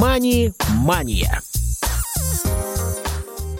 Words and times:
«Мани-мания». 0.00 1.42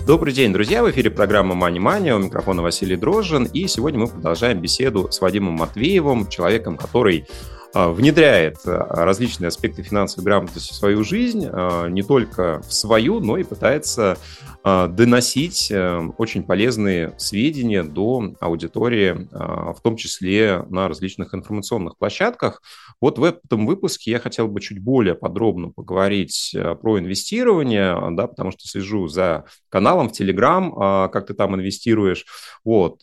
Добрый 0.07 0.33
день, 0.33 0.55
друзья! 0.55 0.83
В 0.83 0.91
эфире 0.91 1.11
программа 1.11 1.55
«Мани 1.55 1.79
Мания». 1.79 2.17
У 2.17 2.19
микрофона 2.19 2.63
Василий 2.63 2.97
Дрожжин. 2.97 3.45
И 3.45 3.67
сегодня 3.67 4.01
мы 4.01 4.07
продолжаем 4.07 4.59
беседу 4.59 5.13
с 5.13 5.21
Вадимом 5.21 5.53
Матвеевым, 5.53 6.29
человеком, 6.29 6.79
который 6.79 7.27
внедряет 7.73 8.59
а, 8.67 9.05
различные 9.05 9.49
аспекты 9.49 9.83
финансовой 9.83 10.25
грамотности 10.25 10.73
в 10.73 10.77
свою 10.77 11.05
жизнь, 11.05 11.47
а, 11.51 11.87
не 11.87 12.03
только 12.03 12.61
в 12.63 12.73
свою, 12.73 13.21
но 13.21 13.37
и 13.37 13.45
пытается 13.45 14.17
доносить 14.63 15.71
э, 15.71 16.01
очень 16.19 16.43
полезные 16.43 17.15
сведения 17.17 17.83
до 17.83 18.35
аудитории, 18.41 19.27
в 19.33 19.81
том 19.83 19.97
числе 19.97 20.67
на 20.69 20.87
различных 20.87 21.35
информационных 21.35 21.97
площадках. 21.97 22.61
Вот 23.01 23.19
в 23.19 23.25
этом 23.25 23.67
выпуске 23.67 24.11
я 24.11 24.19
хотел 24.19 24.49
бы 24.49 24.61
чуть 24.61 24.79
более 24.79 25.15
подробно 25.15 25.71
поговорить 25.71 26.55
про 26.83 26.99
инвестирование, 26.99 27.97
да, 28.15 28.27
потому 28.27 28.51
что 28.51 28.69
слежу 28.69 29.09
за 29.09 29.47
каналом 29.71 30.11
в 30.11 30.21
Telegram, 30.21 31.09
как 31.09 31.29
ты 31.29 31.33
там 31.33 31.55
инвестируешь. 31.55 32.27
Вот, 32.63 33.01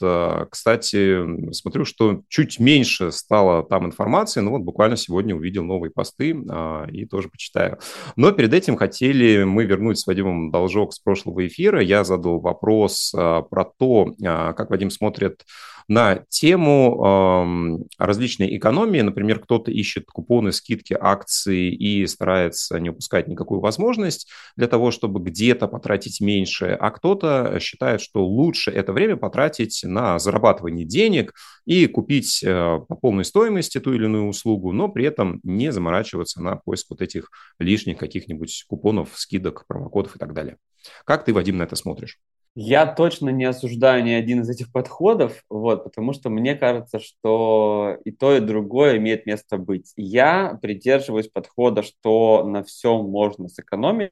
кстати, 0.52 1.52
смотрю, 1.54 1.86
что 1.86 2.22
чуть 2.28 2.60
меньше 2.60 3.12
стало 3.12 3.64
там 3.64 3.88
информации, 3.88 4.42
но 4.42 4.57
вот 4.58 4.66
буквально 4.66 4.98
сегодня 4.98 5.36
увидел 5.36 5.64
новые 5.64 5.92
посты 5.92 6.36
а, 6.50 6.86
и 6.92 7.06
тоже 7.06 7.30
почитаю. 7.30 7.80
Но 8.16 8.32
перед 8.32 8.54
этим 8.54 8.76
хотели 8.76 9.44
мы 9.44 9.66
вернуть 9.66 10.00
с 10.00 10.08
Вадимом 10.08 10.52
должок 10.52 10.94
с 10.94 11.00
прошлого 11.00 11.48
эфира. 11.48 11.82
Я 11.82 12.04
задал 12.04 12.40
вопрос 12.40 13.14
а, 13.16 13.42
про 13.42 13.66
то, 13.66 14.14
а, 14.24 14.54
как 14.54 14.70
Вадим 14.70 14.90
смотрит 14.90 15.44
на 15.88 16.24
тему 16.30 17.86
э, 18.00 18.04
различной 18.04 18.58
экономии. 18.58 19.02
Например, 19.02 19.40
кто-то 19.40 19.72
ищет 19.72 20.06
купоны, 20.08 20.52
скидки, 20.52 20.98
акции 21.00 21.72
и 21.72 22.06
старается 22.08 22.80
не 22.80 22.90
упускать 22.90 23.28
никакую 23.28 23.62
возможность 23.62 24.30
для 24.56 24.68
того, 24.68 24.92
чтобы 24.92 25.22
где-то 25.22 25.68
потратить 25.68 26.20
меньше, 26.20 26.78
а 26.80 26.92
кто-то 26.92 27.58
считает, 27.60 28.02
что 28.02 28.26
лучше 28.26 28.72
это 28.72 28.92
время 28.94 29.16
потратить 29.16 29.82
на 29.84 30.20
зарабатывание 30.20 30.86
денег 30.86 31.34
и 31.66 31.88
купить 31.88 32.44
э, 32.44 32.80
по 32.88 32.96
полной 32.96 33.26
стоимости 33.26 33.80
ту 33.80 33.94
или 33.94 34.06
иную 34.06 34.28
услугу, 34.28 34.74
но 34.74 34.90
при 34.90 35.06
этом 35.06 35.40
не 35.44 35.72
заморачиваться 35.72 36.42
на 36.42 36.58
поиск 36.58 36.88
вот 36.90 37.02
этих 37.02 37.30
лишних 37.60 37.98
каких-нибудь 37.98 38.66
купонов, 38.68 39.12
скидок, 39.16 39.66
промокодов 39.68 40.16
и 40.16 40.20
так 40.20 40.34
далее. 40.34 40.58
Как 41.06 41.26
ты, 41.26 41.34
Вадим, 41.34 41.58
на 41.58 41.64
это 41.64 41.76
смотришь? 41.76 42.20
Я 42.60 42.88
точно 42.88 43.30
не 43.30 43.46
осуждаю 43.46 44.04
ни 44.04 44.10
один 44.10 44.42
из 44.42 44.50
этих 44.50 44.72
подходов, 44.72 45.44
вот, 45.48 45.84
потому 45.84 46.12
что 46.14 46.32
мне 46.32 46.56
кажется, 46.56 46.98
что 46.98 48.00
и 48.04 48.10
то, 48.10 48.36
и 48.36 48.40
другое 48.40 48.98
имеет 48.98 49.28
место 49.28 49.60
быть. 49.60 49.94
Я 49.96 50.58
придерживаюсь 50.60 51.28
подхода, 51.28 51.84
что 51.84 52.44
на 52.44 52.64
всем 52.64 53.12
можно 53.12 53.48
сэкономить, 53.48 54.12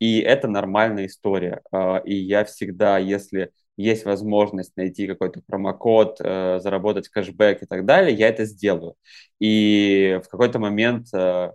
и 0.00 0.18
это 0.18 0.48
нормальная 0.48 1.06
история. 1.06 1.62
А, 1.70 1.98
и 1.98 2.12
я 2.12 2.44
всегда, 2.44 2.98
если 2.98 3.52
есть 3.76 4.04
возможность 4.04 4.76
найти 4.76 5.06
какой-то 5.06 5.40
промокод, 5.46 6.16
э, 6.20 6.58
заработать 6.60 7.08
кэшбэк 7.08 7.62
и 7.62 7.66
так 7.66 7.86
далее, 7.86 8.16
я 8.16 8.28
это 8.28 8.46
сделаю. 8.46 8.96
И 9.38 10.20
в 10.24 10.28
какой-то 10.28 10.58
момент 10.58 11.06
э, 11.14 11.52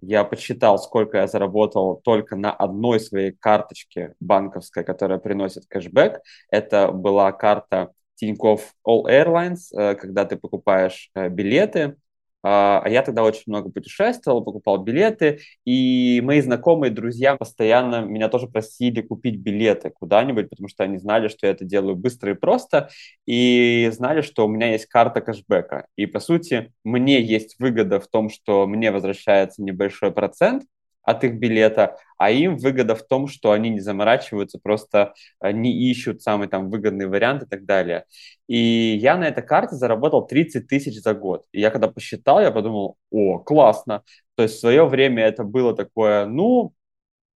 я 0.00 0.24
посчитал, 0.24 0.78
сколько 0.78 1.18
я 1.18 1.26
заработал 1.26 2.00
только 2.04 2.36
на 2.36 2.52
одной 2.52 3.00
своей 3.00 3.32
карточке 3.32 4.14
банковской, 4.20 4.84
которая 4.84 5.18
приносит 5.18 5.66
кэшбэк. 5.66 6.20
Это 6.50 6.92
была 6.92 7.32
карта 7.32 7.92
Тинькофф 8.16 8.74
All 8.86 9.04
Airlines, 9.04 9.72
э, 9.76 9.94
когда 9.94 10.24
ты 10.24 10.36
покупаешь 10.36 11.10
э, 11.14 11.28
билеты, 11.28 11.96
а, 12.42 12.80
а 12.84 12.88
я 12.88 13.02
тогда 13.02 13.22
очень 13.22 13.44
много 13.46 13.70
путешествовал, 13.70 14.44
покупал 14.44 14.78
билеты, 14.78 15.40
и 15.64 16.20
мои 16.24 16.40
знакомые, 16.40 16.90
друзья 16.90 17.36
постоянно 17.36 18.02
меня 18.02 18.28
тоже 18.28 18.46
просили 18.46 19.00
купить 19.00 19.36
билеты 19.38 19.90
куда-нибудь, 19.90 20.48
потому 20.48 20.68
что 20.68 20.84
они 20.84 20.98
знали, 20.98 21.28
что 21.28 21.46
я 21.46 21.52
это 21.52 21.64
делаю 21.64 21.96
быстро 21.96 22.32
и 22.32 22.34
просто, 22.34 22.90
и 23.26 23.90
знали, 23.92 24.20
что 24.20 24.46
у 24.46 24.48
меня 24.48 24.72
есть 24.72 24.86
карта 24.86 25.20
кэшбэка. 25.20 25.86
И, 25.96 26.06
по 26.06 26.20
сути, 26.20 26.72
мне 26.84 27.20
есть 27.20 27.56
выгода 27.58 28.00
в 28.00 28.06
том, 28.06 28.30
что 28.30 28.66
мне 28.66 28.92
возвращается 28.92 29.62
небольшой 29.62 30.12
процент, 30.12 30.64
от 31.08 31.24
их 31.24 31.34
билета, 31.34 31.96
а 32.18 32.30
им 32.30 32.56
выгода 32.58 32.94
в 32.94 33.02
том, 33.02 33.28
что 33.28 33.52
они 33.52 33.70
не 33.70 33.80
заморачиваются, 33.80 34.58
просто 34.58 35.14
э, 35.40 35.52
не 35.52 35.72
ищут 35.90 36.22
самый 36.22 36.48
там 36.48 36.70
выгодный 36.70 37.06
вариант 37.06 37.44
и 37.44 37.46
так 37.46 37.64
далее. 37.64 38.04
И 38.46 38.98
я 39.00 39.16
на 39.16 39.24
этой 39.28 39.42
карте 39.42 39.76
заработал 39.76 40.26
30 40.26 40.68
тысяч 40.68 41.00
за 41.00 41.14
год. 41.14 41.46
И 41.52 41.60
я 41.60 41.70
когда 41.70 41.88
посчитал, 41.88 42.40
я 42.40 42.50
подумал, 42.50 42.96
о, 43.10 43.38
классно. 43.38 44.02
То 44.36 44.42
есть 44.42 44.56
в 44.56 44.60
свое 44.60 44.86
время 44.86 45.24
это 45.24 45.44
было 45.44 45.74
такое, 45.74 46.26
ну, 46.26 46.74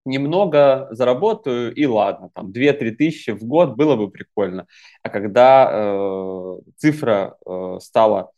немного 0.04 0.88
заработаю 0.90 1.74
и 1.74 1.86
ладно, 1.86 2.30
там 2.34 2.50
2-3 2.50 2.92
тысячи 2.92 3.30
в 3.30 3.44
год 3.44 3.76
было 3.76 3.96
бы 3.96 4.10
прикольно. 4.10 4.66
А 5.02 5.10
когда 5.10 5.70
э, 5.70 6.58
цифра 6.78 7.36
э, 7.46 7.78
стала 7.80 8.30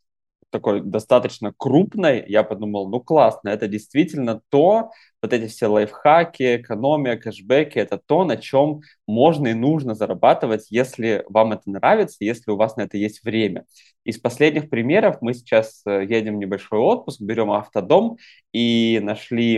такой 0.51 0.81
достаточно 0.81 1.53
крупной, 1.57 2.25
я 2.29 2.43
подумал, 2.43 2.89
ну 2.89 3.01
классно, 3.01 3.49
это 3.49 3.69
действительно 3.69 4.43
то, 4.49 4.91
вот 5.23 5.33
эти 5.33 5.47
все 5.47 5.67
лайфхаки, 5.67 6.57
экономия, 6.57 7.17
кэшбэки, 7.17 7.79
это 7.79 7.99
то, 8.05 8.25
на 8.25 8.37
чем 8.37 8.81
можно 9.07 9.49
и 9.49 9.55
нужно 9.55 9.95
зарабатывать, 9.95 10.67
если 10.71 11.25
вам 11.29 11.53
это 11.53 11.71
нравится, 11.71 12.19
если 12.21 12.51
у 12.51 12.57
вас 12.57 12.77
на 12.77 12.83
это 12.83 12.97
есть 12.97 13.23
время. 13.25 13.65
Из 14.05 14.19
последних 14.19 14.71
примеров 14.71 15.19
мы 15.21 15.35
сейчас 15.35 15.83
э, 15.87 16.05
едем 16.09 16.37
в 16.37 16.39
небольшой 16.39 16.79
отпуск, 16.79 17.21
берем 17.21 17.51
автодом 17.51 18.17
и 18.53 19.01
нашли 19.03 19.57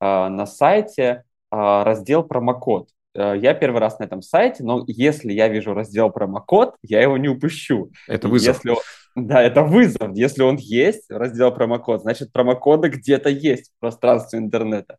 э, 0.00 0.28
на 0.28 0.46
сайте 0.46 1.04
э, 1.04 1.22
раздел 1.50 2.22
промокод. 2.24 2.88
Э, 3.14 3.34
я 3.40 3.54
первый 3.54 3.80
раз 3.80 3.98
на 3.98 4.04
этом 4.04 4.22
сайте, 4.22 4.62
но 4.62 4.84
если 4.86 5.32
я 5.32 5.48
вижу 5.48 5.74
раздел 5.74 6.10
промокод, 6.10 6.74
я 6.82 7.02
его 7.02 7.16
не 7.16 7.28
упущу. 7.28 7.90
Это 8.08 8.28
вызов. 8.28 8.56
Если, 8.64 8.80
да, 9.14 9.42
это 9.42 9.62
вызов. 9.62 10.14
Если 10.14 10.42
он 10.42 10.56
есть, 10.56 11.10
раздел 11.10 11.52
промокод, 11.52 12.02
значит, 12.02 12.32
промокоды 12.32 12.88
где-то 12.88 13.28
есть 13.28 13.70
в 13.76 13.80
пространстве 13.80 14.38
интернета. 14.38 14.98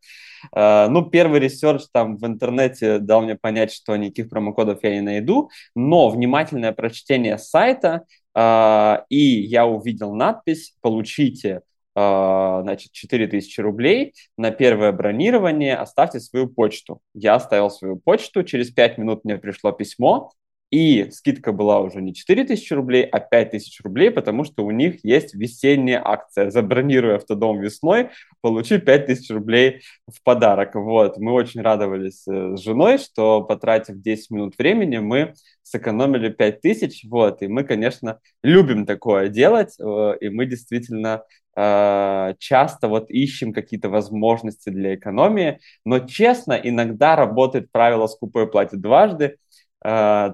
Э, 0.55 0.87
ну, 0.89 1.03
первый 1.03 1.39
research 1.39 1.83
там 1.91 2.17
в 2.17 2.25
интернете 2.25 2.99
дал 2.99 3.23
мне 3.23 3.35
понять, 3.35 3.73
что 3.73 3.95
никаких 3.95 4.29
промокодов 4.29 4.79
я 4.83 4.91
не 4.91 5.01
найду, 5.01 5.49
но 5.75 6.09
внимательное 6.09 6.71
прочтение 6.71 7.39
сайта, 7.39 8.03
э, 8.37 9.01
и 9.09 9.17
я 9.17 9.65
увидел 9.65 10.13
надпись 10.13 10.75
«Получите 10.81 11.61
значит, 11.95 12.91
4000 12.91 13.59
рублей 13.61 14.13
на 14.37 14.51
первое 14.51 14.91
бронирование, 14.91 15.75
оставьте 15.75 16.19
свою 16.19 16.47
почту». 16.47 16.99
Я 17.13 17.35
оставил 17.35 17.69
свою 17.69 17.97
почту, 17.97 18.43
через 18.43 18.71
5 18.71 18.97
минут 18.97 19.23
мне 19.23 19.37
пришло 19.37 19.71
письмо, 19.71 20.31
и 20.71 21.09
скидка 21.11 21.51
была 21.51 21.79
уже 21.79 22.01
не 22.01 22.13
4000 22.13 22.73
рублей, 22.73 23.03
а 23.03 23.19
5000 23.19 23.81
рублей, 23.83 24.11
потому 24.11 24.43
что 24.43 24.65
у 24.65 24.71
них 24.71 25.05
есть 25.05 25.33
весенняя 25.33 26.01
акция. 26.03 26.49
Забронируй 26.49 27.15
автодом 27.15 27.59
весной, 27.59 28.09
получи 28.41 28.79
5000 28.79 29.29
рублей 29.31 29.81
в 30.07 30.21
подарок. 30.23 30.75
Вот. 30.75 31.17
Мы 31.17 31.31
очень 31.33 31.61
радовались 31.61 32.27
э, 32.27 32.57
с 32.57 32.61
женой, 32.61 32.97
что 32.97 33.41
потратив 33.41 34.01
10 34.01 34.31
минут 34.31 34.55
времени, 34.57 34.97
мы 34.97 35.33
сэкономили 35.63 36.29
5000. 36.29 37.05
Вот. 37.09 37.41
И 37.41 37.47
мы, 37.47 37.63
конечно, 37.63 38.19
любим 38.43 38.85
такое 38.85 39.29
делать, 39.29 39.75
э, 39.79 40.17
и 40.19 40.29
мы 40.29 40.45
действительно 40.45 41.23
э, 41.55 42.33
часто 42.39 42.87
вот 42.87 43.09
ищем 43.09 43.53
какие-то 43.53 43.89
возможности 43.89 44.69
для 44.69 44.95
экономии, 44.95 45.59
но 45.85 45.99
честно, 45.99 46.53
иногда 46.53 47.15
работает 47.15 47.71
правило 47.71 48.07
«скупой 48.07 48.49
платит 48.49 48.81
дважды», 48.81 49.37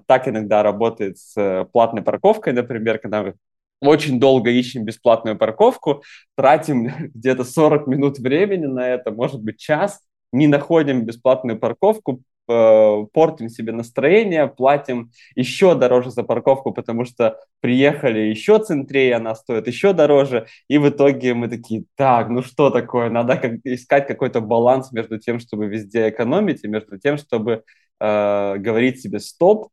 так 0.07 0.28
иногда 0.28 0.63
работает 0.63 1.17
с 1.17 1.34
э, 1.35 1.66
платной 1.72 2.03
парковкой, 2.03 2.53
например, 2.53 3.00
когда 3.00 3.23
мы 3.23 3.35
очень 3.81 4.19
долго 4.19 4.50
ищем 4.50 4.85
бесплатную 4.85 5.38
парковку, 5.38 6.03
тратим 6.38 6.90
где-то 7.14 7.43
40 7.43 7.87
минут 7.87 8.20
времени 8.20 8.66
на 8.66 8.87
это, 8.87 9.11
может 9.11 9.41
быть, 9.41 9.58
час, 9.58 10.02
не 10.31 10.47
находим 10.47 11.05
бесплатную 11.05 11.59
парковку, 11.59 12.22
э, 12.22 12.30
портим 13.13 13.49
себе 13.49 13.71
настроение, 13.71 14.47
платим 14.47 15.11
еще 15.35 15.75
дороже 15.75 16.11
за 16.11 16.23
парковку, 16.23 16.71
потому 16.71 17.05
что 17.05 17.39
приехали 17.59 18.19
еще 18.19 18.59
центрее, 18.59 19.15
она 19.15 19.35
стоит 19.35 19.67
еще 19.67 19.93
дороже, 19.93 20.47
и 20.67 20.77
в 20.77 20.89
итоге 20.89 21.33
мы 21.33 21.47
такие, 21.47 21.85
так, 21.95 22.29
ну 22.29 22.41
что 22.41 22.69
такое, 22.69 23.09
надо 23.09 23.37
как 23.37 23.53
искать 23.63 24.07
какой-то 24.07 24.41
баланс 24.41 24.91
между 24.91 25.19
тем, 25.19 25.39
чтобы 25.39 25.67
везде 25.67 26.09
экономить, 26.09 26.63
и 26.63 26.67
между 26.67 26.97
тем, 26.99 27.17
чтобы 27.17 27.63
э, 27.99 28.57
говорить 28.57 29.01
себе 29.01 29.19
стоп, 29.19 29.69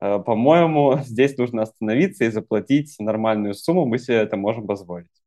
э, 0.00 0.18
по-моему, 0.20 0.98
здесь 1.04 1.36
нужно 1.38 1.62
остановиться 1.62 2.24
и 2.24 2.30
заплатить 2.30 2.94
нормальную 2.98 3.54
сумму, 3.54 3.86
мы 3.86 3.98
себе 3.98 4.16
это 4.16 4.36
можем 4.36 4.66
позволить. 4.66 5.21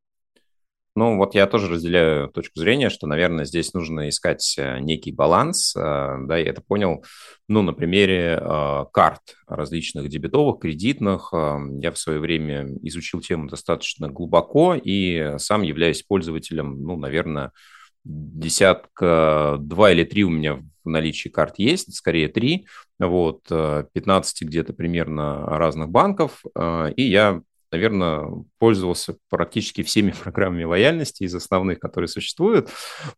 Ну, 0.97 1.17
вот 1.17 1.35
я 1.35 1.45
тоже 1.45 1.67
разделяю 1.67 2.29
точку 2.29 2.61
зрения, 2.61 2.89
что, 2.89 3.05
наверное, 3.05 3.43
здесь 3.43 3.73
нужно 3.73 4.07
искать 4.07 4.55
э, 4.57 4.79
некий 4.79 5.11
баланс, 5.11 5.75
э, 5.75 5.79
да, 5.79 6.37
я 6.37 6.49
это 6.49 6.61
понял, 6.61 7.03
ну, 7.49 7.61
на 7.63 7.73
примере 7.73 8.39
э, 8.41 8.85
карт 8.93 9.19
различных 9.45 10.07
дебетовых, 10.07 10.61
кредитных. 10.61 11.33
Я 11.33 11.91
в 11.91 11.97
свое 11.97 12.19
время 12.19 12.67
изучил 12.81 13.19
тему 13.19 13.49
достаточно 13.49 14.07
глубоко 14.07 14.73
и 14.73 15.33
сам 15.37 15.63
являюсь 15.63 16.01
пользователем, 16.01 16.81
ну, 16.81 16.95
наверное, 16.95 17.51
десятка, 18.05 19.57
два 19.59 19.91
или 19.91 20.05
три 20.05 20.23
у 20.23 20.29
меня 20.29 20.63
в 20.85 20.89
наличии 20.89 21.27
карт 21.27 21.55
есть, 21.57 21.93
скорее 21.93 22.29
три, 22.29 22.67
вот, 22.99 23.41
15 23.47 24.43
где-то 24.43 24.73
примерно 24.73 25.45
разных 25.57 25.89
банков, 25.89 26.43
и 26.95 27.03
я 27.03 27.41
наверное, 27.71 28.27
пользовался 28.59 29.17
практически 29.29 29.83
всеми 29.83 30.11
программами 30.23 30.63
лояльности 30.63 31.23
из 31.23 31.35
основных, 31.35 31.79
которые 31.79 32.07
существуют. 32.07 32.69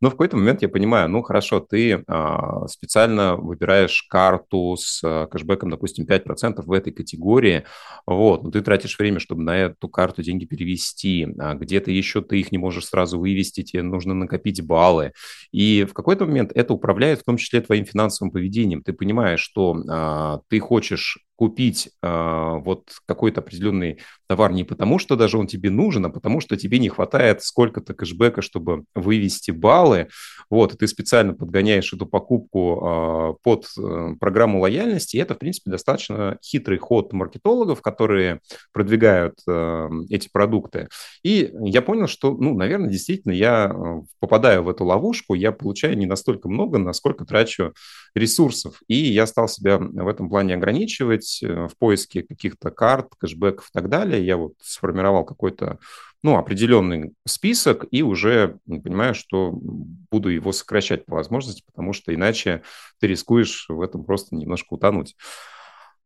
Но 0.02 0.10
в 0.10 0.12
какой-то 0.12 0.38
момент 0.38 0.62
я 0.62 0.70
понимаю, 0.70 1.10
ну 1.10 1.22
хорошо, 1.22 1.60
ты 1.60 2.04
а, 2.08 2.68
специально 2.68 3.36
выбираешь 3.36 4.04
карту 4.10 4.76
с 4.78 5.02
а, 5.04 5.28
кэшбэком, 5.28 5.70
допустим, 5.70 6.06
5% 6.06 6.64
в 6.64 6.72
этой 6.72 6.92
категории, 6.92 7.64
вот, 8.06 8.44
но 8.44 8.52
ты 8.52 8.62
тратишь 8.62 8.98
время, 8.98 9.20
чтобы 9.20 9.44
на 9.44 9.58
эту 9.58 9.90
карту 9.90 10.24
деньги 10.24 10.46
перевести, 10.46 11.28
а 11.40 11.54
где-то 11.56 11.92
еще 11.92 12.22
ты 12.22 12.40
их 12.40 12.52
не 12.52 12.58
можешь 12.58 12.86
сразу 12.86 13.20
вывести, 13.20 13.64
тебе 13.64 13.84
нужно 13.84 14.14
накопить 14.14 14.66
баллы. 14.66 15.14
И 15.52 15.86
в 15.90 15.94
какой-то 15.94 16.26
момент 16.26 16.52
это 16.56 16.74
управляет 16.74 17.20
в 17.20 17.24
том 17.24 17.38
числе 17.38 17.62
твоим 17.62 17.86
финансовым 17.86 18.32
поведением. 18.32 18.84
Ты 18.84 18.94
понимаешь, 18.94 19.40
что 19.40 19.78
а, 19.90 20.42
ты 20.50 20.60
хочешь 20.60 21.27
купить 21.38 21.90
э, 22.02 22.54
вот 22.66 22.90
какой-то 23.06 23.42
определенный 23.42 24.00
товар 24.28 24.52
не 24.52 24.64
потому, 24.64 24.98
что 24.98 25.16
даже 25.16 25.38
он 25.38 25.46
тебе 25.46 25.70
нужен, 25.70 26.06
а 26.06 26.10
потому, 26.10 26.42
что 26.42 26.58
тебе 26.58 26.80
не 26.80 26.90
хватает 26.90 27.44
сколько-то 27.44 27.94
кэшбэка, 27.94 28.42
чтобы 28.42 28.84
вывести 28.96 29.52
баллы. 29.52 30.10
Вот, 30.50 30.74
и 30.74 30.78
ты 30.78 30.88
специально 30.88 31.34
подгоняешь 31.34 31.94
эту 31.94 32.08
покупку 32.08 32.82
э, 32.82 33.34
под 33.44 33.68
э, 33.78 34.16
программу 34.20 34.60
лояльности, 34.60 35.16
и 35.16 35.20
это, 35.20 35.36
в 35.36 35.40
принципе, 35.40 35.70
достаточно 35.70 36.40
хитрый 36.44 36.80
ход 36.80 37.14
маркетологов, 37.14 37.82
которые 37.82 38.42
продвигают 38.74 39.36
э, 39.48 39.90
эти 40.10 40.30
продукты. 40.30 40.90
И 41.24 41.54
я 41.62 41.84
понял, 41.84 42.08
что, 42.08 42.32
ну, 42.32 42.56
наверное, 42.56 42.90
действительно, 42.90 43.34
я 43.34 43.76
попадаю 44.20 44.64
в 44.64 44.70
эту 44.70 44.86
ловушку, 44.86 45.36
я 45.36 45.52
получаю 45.52 45.98
не 45.98 46.08
настолько 46.08 46.50
много, 46.50 46.80
насколько 46.80 47.26
трачу 47.26 47.74
ресурсов. 48.16 48.82
И 48.88 48.96
я 48.96 49.28
стал 49.28 49.48
себя 49.48 49.78
в 49.78 50.08
этом 50.08 50.30
плане 50.30 50.56
ограничивать 50.56 51.27
э, 51.42 51.68
в 51.68 51.78
поиске 51.78 52.24
каких-то 52.24 52.72
карт, 52.72 53.14
кэшбэков 53.20 53.70
и 53.70 53.74
так 53.74 53.90
далее. 53.90 54.26
Я 54.26 54.38
вот 54.38 54.54
сформировал 54.62 55.26
какой-то 55.26 55.80
ну, 56.24 56.38
определенный 56.38 57.14
список 57.26 57.86
и 57.92 58.02
уже 58.02 58.58
понимаю, 58.66 59.14
что 59.14 59.52
буду 59.54 60.30
его 60.30 60.52
сокращать 60.52 61.06
по 61.06 61.16
возможности, 61.16 61.64
потому 61.66 61.94
что 61.94 62.14
иначе 62.14 62.64
ты 63.00 63.08
рискуешь 63.08 63.66
в 63.70 63.82
этом 63.82 64.04
просто 64.04 64.36
немножко 64.36 64.74
утонуть. 64.74 65.16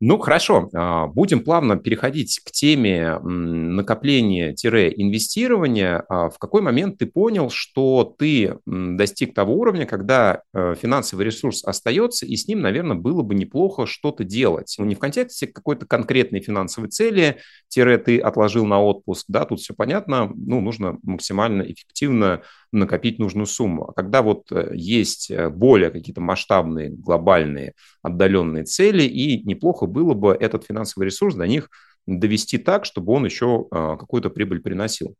Ну, 0.04 0.18
хорошо. 0.18 0.68
А, 0.74 1.06
будем 1.06 1.42
плавно 1.42 1.78
переходить 1.78 2.42
к 2.44 2.50
теме 2.50 3.20
накопления-инвестирования. 3.20 6.04
А 6.10 6.32
в 6.32 6.40
какой 6.40 6.64
момент 6.64 6.98
ты 6.98 7.06
понял, 7.06 7.52
что 7.52 8.16
ты 8.18 8.58
достиг 8.66 9.36
того 9.36 9.54
уровня, 9.54 9.86
когда 9.86 10.42
э, 10.56 10.74
финансовый 10.82 11.24
ресурс 11.24 11.64
остается, 11.64 12.26
и 12.26 12.36
с 12.36 12.48
ним, 12.48 12.62
наверное, 12.62 12.98
было 12.98 13.22
бы 13.22 13.36
неплохо 13.36 13.86
что-то 13.86 14.24
делать? 14.24 14.74
Ну, 14.80 14.86
не 14.86 14.96
в 14.96 15.00
контексте 15.00 15.46
какой-то 15.46 15.86
конкретной 15.86 16.42
финансовой 16.42 16.90
цели, 16.90 17.38
тире 17.72 18.00
ты 18.00 18.20
отложил 18.20 18.66
на 18.66 18.82
отпуск, 18.82 19.28
да, 19.30 19.46
тут 19.46 19.60
все 19.60 19.76
понятно, 19.76 20.32
ну, 20.36 20.62
нужно 20.62 20.98
максимально 21.04 21.62
эффективно 21.62 22.42
накопить 22.72 23.20
нужную 23.20 23.46
сумму. 23.46 23.90
А 23.90 23.94
когда 23.94 24.22
вот 24.22 24.50
э, 24.52 24.72
есть 24.74 25.30
э, 25.30 25.50
более 25.50 25.90
какие-то 25.90 26.22
масштабные, 26.22 26.90
глобальные, 26.90 27.74
отдаленные 28.02 28.64
цели, 28.64 29.04
и 29.04 29.44
неплохо 29.44 29.86
было 29.86 30.14
бы 30.14 30.34
этот 30.34 30.66
финансовый 30.66 31.06
ресурс 31.06 31.36
до 31.36 31.48
них 31.48 31.70
довести 32.06 32.58
так, 32.58 32.86
чтобы 32.86 33.14
он 33.14 33.26
еще 33.26 33.68
э, 33.72 33.98
какую-то 34.00 34.30
прибыль 34.30 34.62
приносил. 34.62 35.16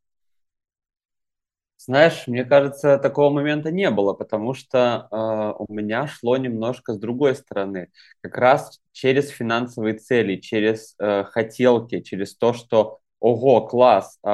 Знаешь, 1.78 2.28
мне 2.28 2.46
кажется, 2.46 3.00
такого 3.00 3.32
момента 3.32 3.72
не 3.72 3.90
было, 3.90 4.14
потому 4.14 4.54
что 4.54 5.08
э, 5.10 5.64
у 5.64 5.74
меня 5.74 6.06
шло 6.08 6.38
немножко 6.38 6.94
с 6.94 7.00
другой 7.00 7.36
стороны. 7.36 7.90
Как 8.22 8.38
раз 8.38 8.80
через 8.92 9.30
финансовые 9.30 9.96
цели, 9.96 10.36
через 10.36 10.94
э, 11.00 11.24
хотелки, 11.24 12.02
через 12.02 12.36
то, 12.36 12.54
что, 12.54 13.00
ого, 13.20 13.66
класс, 13.66 14.20
э, 14.24 14.28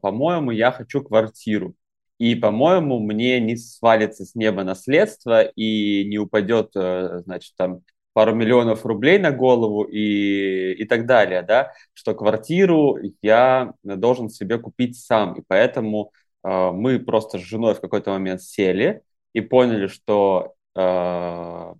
по-моему, 0.00 0.52
я 0.52 0.70
хочу 0.70 1.02
квартиру. 1.02 1.74
И, 2.18 2.36
по-моему, 2.36 3.00
мне 3.00 3.40
не 3.40 3.56
свалится 3.56 4.24
с 4.24 4.36
неба 4.36 4.62
наследство 4.62 5.42
и 5.42 6.04
не 6.08 6.18
упадет, 6.18 6.70
э, 6.76 7.22
значит, 7.24 7.54
там 7.56 7.80
пару 8.12 8.34
миллионов 8.34 8.84
рублей 8.84 9.18
на 9.18 9.30
голову 9.32 9.84
и, 9.84 10.72
и 10.74 10.84
так 10.84 11.06
далее, 11.06 11.42
да, 11.42 11.72
что 11.94 12.14
квартиру 12.14 12.98
я 13.22 13.72
должен 13.82 14.28
себе 14.28 14.58
купить 14.58 14.98
сам. 14.98 15.34
И 15.34 15.42
поэтому 15.46 16.12
э, 16.44 16.70
мы 16.72 16.98
просто 16.98 17.38
с 17.38 17.42
женой 17.42 17.74
в 17.74 17.80
какой-то 17.80 18.10
момент 18.10 18.42
сели 18.42 19.02
и 19.32 19.40
поняли, 19.40 19.86
что 19.86 20.54
э, 20.74 20.80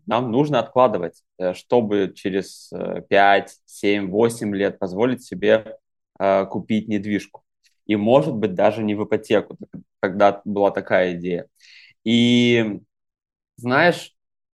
нам 0.06 0.30
нужно 0.30 0.58
откладывать, 0.58 1.22
э, 1.38 1.54
чтобы 1.54 2.12
через 2.14 2.70
5, 3.08 3.58
7, 3.66 4.10
8 4.10 4.54
лет 4.54 4.78
позволить 4.78 5.22
себе 5.22 5.78
э, 6.18 6.46
купить 6.46 6.88
недвижку 6.88 7.42
и, 7.86 7.96
может 7.96 8.34
быть, 8.34 8.54
даже 8.54 8.82
не 8.82 8.94
в 8.94 9.04
ипотеку. 9.04 9.56
Когда 10.00 10.40
была 10.44 10.70
такая 10.70 11.14
идея. 11.14 11.46
И, 12.04 12.80
знаешь, 13.56 14.11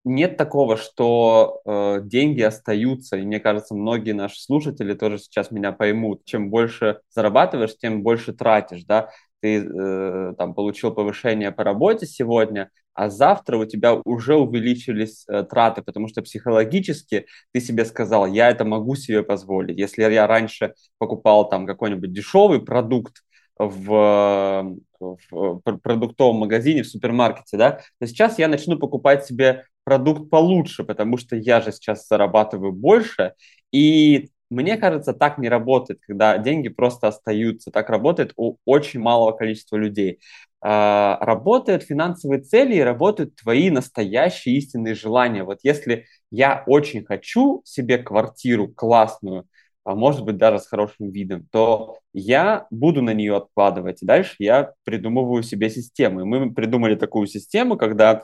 нет 0.07 0.37
такого, 0.37 0.77
что 0.77 1.61
э, 1.65 1.99
деньги 2.03 2.41
остаются, 2.41 3.17
и 3.17 3.25
мне 3.25 3.39
кажется, 3.39 3.75
многие 3.75 4.13
наши 4.13 4.41
слушатели 4.41 4.93
тоже 4.93 5.19
сейчас 5.19 5.51
меня 5.51 5.71
поймут. 5.71 6.25
Чем 6.25 6.49
больше 6.49 7.01
зарабатываешь, 7.09 7.77
тем 7.77 8.03
больше 8.03 8.33
тратишь, 8.33 8.83
да. 8.85 9.09
Ты 9.41 9.59
э, 9.59 10.33
там 10.37 10.53
получил 10.55 10.91
повышение 10.93 11.51
по 11.51 11.63
работе 11.63 12.05
сегодня, 12.07 12.71
а 12.93 13.09
завтра 13.09 13.57
у 13.57 13.65
тебя 13.65 13.93
уже 14.05 14.35
увеличились 14.35 15.25
э, 15.27 15.43
траты, 15.43 15.83
потому 15.83 16.07
что 16.07 16.23
психологически 16.23 17.27
ты 17.53 17.61
себе 17.61 17.85
сказал, 17.85 18.25
я 18.25 18.49
это 18.49 18.65
могу 18.65 18.95
себе 18.95 19.21
позволить. 19.21 19.77
Если 19.77 20.01
я 20.01 20.25
раньше 20.25 20.73
покупал 20.97 21.47
там 21.47 21.67
какой-нибудь 21.67 22.11
дешевый 22.11 22.59
продукт 22.59 23.21
в, 23.59 24.75
в 24.99 25.59
продуктовом 25.83 26.37
магазине, 26.37 26.83
в 26.83 26.87
супермаркете, 26.87 27.57
да, 27.57 27.71
то 27.99 28.07
сейчас 28.07 28.39
я 28.39 28.47
начну 28.47 28.77
покупать 28.77 29.25
себе 29.25 29.63
продукт 29.83 30.29
получше, 30.29 30.83
потому 30.83 31.17
что 31.17 31.35
я 31.35 31.61
же 31.61 31.71
сейчас 31.71 32.07
зарабатываю 32.07 32.73
больше, 32.73 33.33
и 33.71 34.29
мне 34.49 34.77
кажется, 34.77 35.13
так 35.13 35.37
не 35.37 35.49
работает, 35.49 35.99
когда 36.01 36.37
деньги 36.37 36.69
просто 36.69 37.09
остаются. 37.09 37.69
Так 37.71 37.89
работает 37.89 38.31
у 38.37 38.57
очень 38.65 38.99
малого 39.01 39.33
количества 39.33 39.75
людей. 39.75 40.19
А, 40.61 41.17
работают 41.21 41.83
финансовые 41.83 42.41
цели 42.41 42.75
и 42.75 42.81
работают 42.81 43.35
твои 43.35 43.69
настоящие 43.69 44.57
истинные 44.57 44.95
желания. 44.95 45.43
Вот 45.43 45.59
если 45.63 46.05
я 46.31 46.63
очень 46.65 47.05
хочу 47.05 47.61
себе 47.65 47.97
квартиру 47.97 48.69
классную, 48.69 49.45
а 49.87 49.95
может 49.95 50.25
быть 50.25 50.35
даже 50.35 50.59
с 50.59 50.67
хорошим 50.67 51.11
видом, 51.11 51.47
то 51.49 51.99
я 52.11 52.67
буду 52.71 53.01
на 53.01 53.13
нее 53.13 53.37
откладывать. 53.37 54.03
И 54.03 54.05
дальше 54.05 54.35
я 54.39 54.73
придумываю 54.83 55.43
себе 55.43 55.69
систему. 55.69 56.19
И 56.19 56.23
мы 56.25 56.53
придумали 56.53 56.95
такую 56.95 57.25
систему, 57.25 57.77
когда 57.77 58.21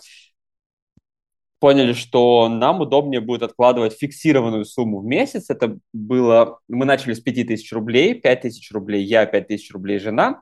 поняли, 1.60 1.93
что 1.93 2.50
нам 2.50 2.82
удобнее 2.82 3.22
будет 3.22 3.43
откладывать 3.43 3.98
фиксированную 3.98 4.65
сумму 4.65 5.00
в 5.00 5.05
месяц. 5.05 5.50
Это 5.50 5.77
было... 5.93 6.60
Мы 6.67 6.84
начали 6.84 7.13
с 7.13 7.22
5000 7.22 7.72
рублей, 7.72 8.15
5000 8.15 8.72
рублей 8.74 9.05
я, 9.05 9.25
5000 9.25 9.72
рублей 9.72 10.00
жена. 10.00 10.41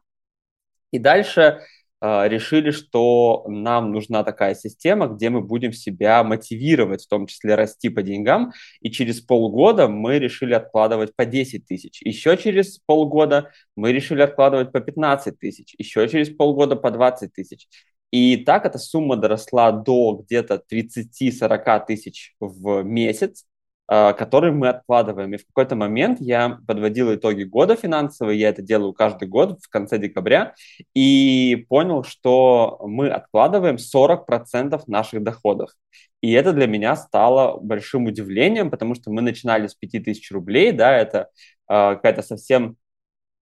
И 0.89 0.97
дальше 0.97 1.61
решили, 2.01 2.72
что 2.72 3.46
нам 3.48 3.91
нужна 3.91 4.24
такая 4.24 4.55
система, 4.55 5.08
где 5.08 5.29
мы 5.29 5.41
будем 5.41 5.72
себя 5.72 6.24
мотивировать, 6.24 7.03
в 7.03 7.08
том 7.08 7.27
числе 7.27 7.55
расти 7.55 7.89
по 7.89 8.01
деньгам. 8.01 8.53
И 8.81 8.89
через 8.89 9.22
полгода 9.22 9.88
мы 9.88 10.17
решили 10.17 10.53
откладывать 10.53 11.15
по 11.15 11.25
10 11.25 11.65
тысяч. 11.65 12.01
Еще 12.01 12.36
через 12.38 12.79
полгода 12.79 13.51
мы 13.75 13.91
решили 13.91 14.22
откладывать 14.22 14.72
по 14.72 14.79
15 14.79 15.38
тысяч. 15.38 15.75
Еще 15.77 16.08
через 16.10 16.29
полгода 16.29 16.75
по 16.75 16.89
20 16.89 17.34
тысяч. 17.34 17.67
И 18.12 18.38
так 18.38 18.65
эта 18.65 18.77
сумма 18.77 19.15
доросла 19.15 19.72
до 19.72 20.24
где-то 20.24 20.62
30-40 20.70 21.86
тысяч 21.88 22.36
в 22.39 22.84
месяц. 22.84 23.46
А, 23.93 24.13
который 24.13 24.53
мы 24.53 24.69
откладываем. 24.69 25.33
И 25.33 25.38
в 25.38 25.45
какой-то 25.45 25.75
момент 25.75 26.21
я 26.21 26.60
подводил 26.65 27.13
итоги 27.13 27.43
года 27.43 27.75
финансовые, 27.75 28.39
я 28.39 28.48
это 28.48 28.62
делаю 28.62 28.93
каждый 28.93 29.27
год 29.27 29.60
в 29.62 29.67
конце 29.67 29.98
декабря, 29.98 30.53
и 30.93 31.65
понял, 31.67 32.05
что 32.05 32.79
мы 32.88 33.10
откладываем 33.10 33.75
40% 33.75 34.81
наших 34.88 35.24
доходов. 35.24 35.71
И 36.21 36.31
это 36.31 36.53
для 36.53 36.67
меня 36.67 36.95
стало 36.95 37.60
большим 37.60 38.05
удивлением, 38.05 38.71
потому 38.71 38.95
что 38.95 39.12
мы 39.12 39.21
начинали 39.21 39.67
с 39.67 39.75
5000 39.75 40.31
рублей, 40.31 40.71
да, 40.71 40.95
это 40.95 41.27
э, 41.67 41.95
какая-то 41.95 42.21
совсем 42.21 42.77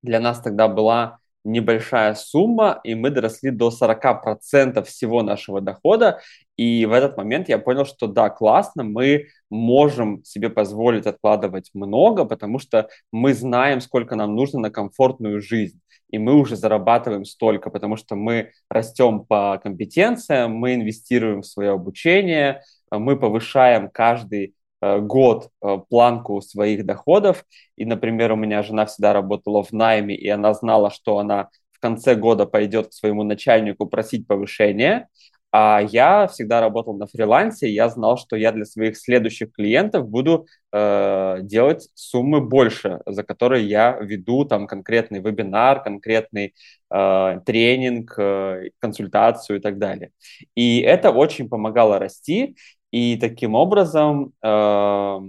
для 0.01 0.19
нас 0.19 0.41
тогда 0.41 0.67
была 0.67 1.18
небольшая 1.43 2.15
сумма, 2.15 2.81
и 2.83 2.95
мы 2.95 3.09
доросли 3.09 3.51
до 3.51 3.69
40% 3.69 4.83
всего 4.83 5.23
нашего 5.23 5.61
дохода. 5.61 6.19
И 6.57 6.85
в 6.85 6.91
этот 6.91 7.15
момент 7.17 7.47
я 7.49 7.57
понял, 7.57 7.85
что 7.85 8.07
да, 8.07 8.29
классно, 8.29 8.83
мы 8.83 9.27
можем 9.49 10.23
себе 10.25 10.49
позволить 10.49 11.05
откладывать 11.07 11.69
много, 11.73 12.25
потому 12.25 12.59
что 12.59 12.89
мы 13.11 13.33
знаем, 13.33 13.79
сколько 13.81 14.15
нам 14.15 14.35
нужно 14.35 14.59
на 14.59 14.69
комфортную 14.69 15.41
жизнь. 15.41 15.79
и 16.11 16.17
мы 16.17 16.33
уже 16.39 16.55
зарабатываем 16.55 17.23
столько, 17.23 17.69
потому 17.69 17.95
что 17.95 18.15
мы 18.15 18.51
растем 18.69 19.25
по 19.25 19.59
компетенциям, 19.61 20.53
мы 20.53 20.73
инвестируем 20.73 21.41
в 21.41 21.45
свое 21.45 21.71
обучение, 21.71 22.63
мы 22.91 23.15
повышаем 23.17 23.89
каждый 23.89 24.55
год 24.81 25.49
э, 25.61 25.77
планку 25.89 26.41
своих 26.41 26.85
доходов. 26.85 27.45
И, 27.75 27.85
например, 27.85 28.31
у 28.31 28.35
меня 28.35 28.63
жена 28.63 28.85
всегда 28.85 29.13
работала 29.13 29.63
в 29.63 29.71
найме, 29.71 30.15
и 30.15 30.27
она 30.29 30.53
знала, 30.53 30.91
что 30.91 31.19
она 31.19 31.49
в 31.71 31.79
конце 31.79 32.15
года 32.15 32.45
пойдет 32.45 32.89
к 32.89 32.93
своему 32.93 33.23
начальнику 33.23 33.85
просить 33.85 34.27
повышение, 34.27 35.07
а 35.51 35.81
я 35.81 36.27
всегда 36.27 36.61
работал 36.61 36.93
на 36.95 37.07
фрилансе, 37.07 37.67
и 37.67 37.73
я 37.73 37.89
знал, 37.89 38.17
что 38.17 38.35
я 38.35 38.51
для 38.51 38.65
своих 38.65 38.97
следующих 38.97 39.51
клиентов 39.51 40.07
буду 40.07 40.45
э, 40.71 41.39
делать 41.41 41.89
суммы 41.95 42.39
больше, 42.39 42.99
за 43.07 43.23
которые 43.23 43.67
я 43.67 43.97
веду 43.99 44.45
там 44.45 44.67
конкретный 44.67 45.19
вебинар, 45.19 45.81
конкретный 45.81 46.53
э, 46.93 47.39
тренинг, 47.45 48.13
э, 48.19 48.69
консультацию 48.77 49.57
и 49.57 49.61
так 49.61 49.79
далее. 49.79 50.11
И 50.53 50.81
это 50.81 51.09
очень 51.09 51.49
помогало 51.49 51.97
расти, 51.97 52.55
и 52.91 53.17
таким 53.17 53.55
образом 53.55 54.33
э, 54.41 55.19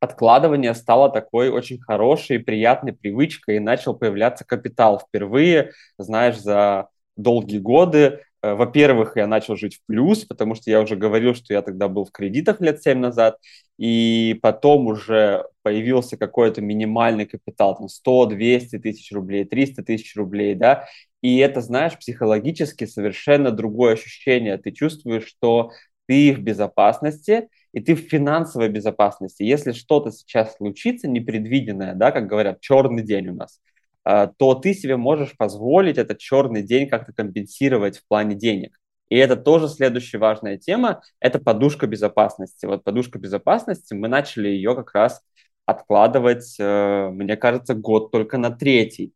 откладывание 0.00 0.74
стало 0.74 1.10
такой 1.10 1.50
очень 1.50 1.80
хорошей, 1.80 2.38
приятной 2.38 2.92
привычкой, 2.92 3.56
и 3.56 3.60
начал 3.60 3.94
появляться 3.94 4.44
капитал 4.44 5.00
впервые, 5.00 5.72
знаешь, 5.98 6.38
за 6.38 6.88
долгие 7.16 7.58
годы 7.58 8.20
Э, 8.42 8.54
во-первых, 8.54 9.16
я 9.16 9.26
начал 9.26 9.56
жить 9.56 9.76
в 9.76 9.86
плюс, 9.86 10.24
потому 10.24 10.54
что 10.54 10.70
я 10.70 10.80
уже 10.80 10.96
говорил, 10.96 11.34
что 11.34 11.52
я 11.54 11.62
тогда 11.62 11.88
был 11.88 12.04
в 12.04 12.12
кредитах 12.12 12.60
лет 12.60 12.82
7 12.82 12.98
назад, 12.98 13.38
и 13.78 14.38
потом 14.42 14.86
уже 14.86 15.44
появился 15.62 16.16
какой-то 16.16 16.60
минимальный 16.60 17.26
капитал, 17.26 17.76
там 17.76 17.88
100, 17.88 18.26
200 18.26 18.78
тысяч 18.78 19.12
рублей, 19.12 19.44
300 19.44 19.82
тысяч 19.82 20.14
рублей, 20.16 20.54
да, 20.54 20.86
и 21.20 21.38
это, 21.38 21.60
знаешь, 21.60 21.98
психологически 21.98 22.86
совершенно 22.86 23.50
другое 23.50 23.94
ощущение. 23.94 24.56
Ты 24.56 24.70
чувствуешь, 24.70 25.26
что 25.26 25.72
ты 26.08 26.32
в 26.34 26.40
безопасности, 26.40 27.50
и 27.72 27.80
ты 27.80 27.94
в 27.94 28.00
финансовой 28.00 28.70
безопасности. 28.70 29.42
Если 29.42 29.72
что-то 29.72 30.10
сейчас 30.10 30.56
случится 30.56 31.06
непредвиденное, 31.06 31.94
да, 31.94 32.10
как 32.12 32.26
говорят, 32.26 32.60
черный 32.60 33.02
день 33.02 33.28
у 33.28 33.34
нас, 33.34 33.60
а, 34.04 34.26
то 34.26 34.54
ты 34.54 34.72
себе 34.72 34.96
можешь 34.96 35.36
позволить 35.36 35.98
этот 35.98 36.18
черный 36.18 36.62
день 36.62 36.88
как-то 36.88 37.12
компенсировать 37.12 37.98
в 37.98 38.08
плане 38.08 38.34
денег. 38.34 38.78
И 39.10 39.16
это 39.16 39.36
тоже 39.36 39.68
следующая 39.68 40.18
важная 40.18 40.56
тема, 40.56 41.02
это 41.20 41.38
подушка 41.38 41.86
безопасности. 41.86 42.64
Вот 42.64 42.84
подушка 42.84 43.18
безопасности, 43.18 43.92
мы 43.94 44.08
начали 44.08 44.48
ее 44.48 44.74
как 44.74 44.94
раз 44.94 45.22
откладывать, 45.66 46.56
э, 46.58 47.10
мне 47.10 47.36
кажется, 47.36 47.74
год 47.74 48.10
только 48.10 48.38
на 48.38 48.50
третий. 48.50 49.12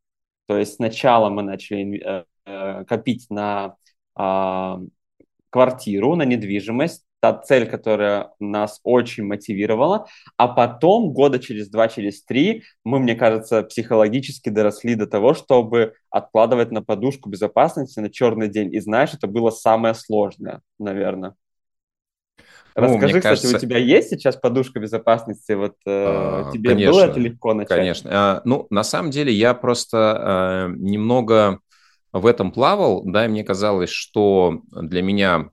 То 0.47 0.59
есть 0.59 0.75
сначала 0.75 1.31
мы 1.31 1.43
начали 1.43 1.99
э, 1.99 2.25
э, 2.45 2.85
копить 2.85 3.27
на 3.31 3.77
а, 4.15 4.81
квартиру, 5.53 6.17
на 6.17 6.25
недвижимость, 6.25 7.05
та 7.21 7.35
цель, 7.35 7.69
которая 7.69 8.33
нас 8.41 8.81
очень 8.83 9.25
мотивировала, 9.25 10.07
а 10.37 10.49
потом 10.49 11.13
года 11.13 11.39
через 11.39 11.69
два, 11.69 11.87
через 11.87 12.25
три 12.25 12.65
мы, 12.85 12.99
мне 12.99 13.15
кажется, 13.15 13.63
психологически 13.63 14.49
доросли 14.49 14.97
до 14.97 15.07
того, 15.07 15.35
чтобы 15.35 15.95
откладывать 16.11 16.73
на 16.73 16.83
подушку 16.83 17.29
безопасности 17.29 18.01
на 18.01 18.11
черный 18.11 18.49
день. 18.49 18.75
И 18.75 18.81
знаешь, 18.81 19.15
это 19.15 19.29
было 19.29 19.51
самое 19.51 19.95
сложное, 19.95 20.63
наверное. 20.81 21.35
Ну, 22.75 22.95
Расскажи, 22.95 23.19
кстати, 23.19 23.23
кажется... 23.23 23.57
у 23.57 23.61
тебя 23.61 23.77
есть 23.77 24.09
сейчас 24.09 24.37
подушка 24.37 24.81
безопасности? 24.81 25.53
Вот 25.53 25.75
э, 25.87 26.05
а, 26.09 26.51
тебе 26.53 26.71
конечно, 26.71 26.93
было 26.93 27.05
это 27.05 27.21
легко 27.21 27.53
начать? 27.53 27.77
Конечно. 27.77 28.11
А, 28.13 28.43
ну, 28.47 28.67
на 28.71 28.83
самом 28.83 29.11
деле, 29.11 29.31
я 29.33 29.53
просто 29.53 30.69
э, 30.71 30.75
немного 30.79 31.61
в 32.13 32.27
этом 32.27 32.53
плавал, 32.53 33.03
да, 33.05 33.25
и 33.25 33.29
мне 33.29 33.45
казалось, 33.45 33.91
что 33.91 34.61
для 34.71 35.03
меня 35.03 35.51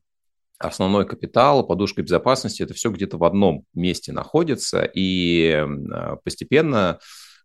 основной 0.58 1.06
капитал, 1.08 1.66
подушка 1.66 2.02
безопасности, 2.02 2.64
это 2.64 2.74
все 2.74 2.92
где-то 2.92 3.18
в 3.18 3.24
одном 3.24 3.64
месте 3.74 4.12
находится, 4.12 4.84
и 4.84 5.52
а, 5.52 6.18
постепенно 6.18 7.00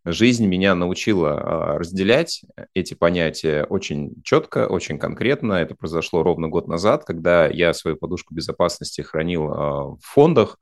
жизнь 0.05 0.47
меня 0.47 0.75
научила 0.75 1.33
а, 1.33 1.79
разделять 1.79 2.43
эти 2.75 2.95
понятия 2.95 3.65
очень 3.65 4.23
четко, 4.23 4.67
очень 4.67 4.99
конкретно. 4.99 5.55
Это 5.55 5.75
произошло 5.75 6.23
ровно 6.23 6.49
год 6.49 6.69
назад, 6.69 7.05
когда 7.05 7.47
я 7.47 7.73
свою 7.73 7.97
подушку 7.97 8.35
безопасности 8.35 9.01
хранил 9.01 9.51
а, 9.53 9.85
в 9.91 10.01
фондах, 10.03 10.59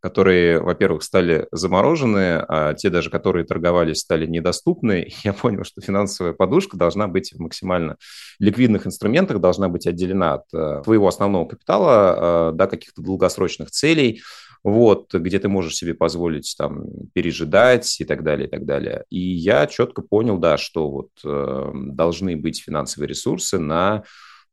которые, 0.00 0.60
во-первых, 0.60 1.02
стали 1.02 1.48
заморожены, 1.50 2.44
а 2.48 2.74
те 2.74 2.90
даже, 2.90 3.10
которые 3.10 3.44
торговались, 3.44 3.98
стали 3.98 4.26
недоступны. 4.26 5.08
Я 5.24 5.32
понял, 5.32 5.64
что 5.64 5.80
финансовая 5.80 6.32
подушка 6.32 6.76
должна 6.76 7.08
быть 7.08 7.32
в 7.32 7.40
максимально 7.40 7.96
ликвидных 8.38 8.86
инструментах, 8.86 9.40
должна 9.40 9.68
быть 9.68 9.86
отделена 9.86 10.34
от 10.34 10.84
твоего 10.84 11.08
основного 11.08 11.46
капитала 11.46 12.52
до 12.52 12.66
каких-то 12.66 13.02
долгосрочных 13.02 13.70
целей 13.70 14.20
вот, 14.64 15.12
где 15.14 15.38
ты 15.38 15.48
можешь 15.48 15.76
себе 15.76 15.94
позволить 15.94 16.54
там 16.56 16.86
пережидать 17.12 18.00
и 18.00 18.04
так 18.04 18.24
далее, 18.24 18.48
и 18.48 18.50
так 18.50 18.64
далее. 18.64 19.04
И 19.10 19.20
я 19.20 19.66
четко 19.66 20.00
понял, 20.00 20.38
да, 20.38 20.56
что 20.56 20.90
вот 20.90 21.10
э, 21.22 21.70
должны 21.74 22.34
быть 22.36 22.62
финансовые 22.62 23.08
ресурсы 23.08 23.58
на 23.58 24.04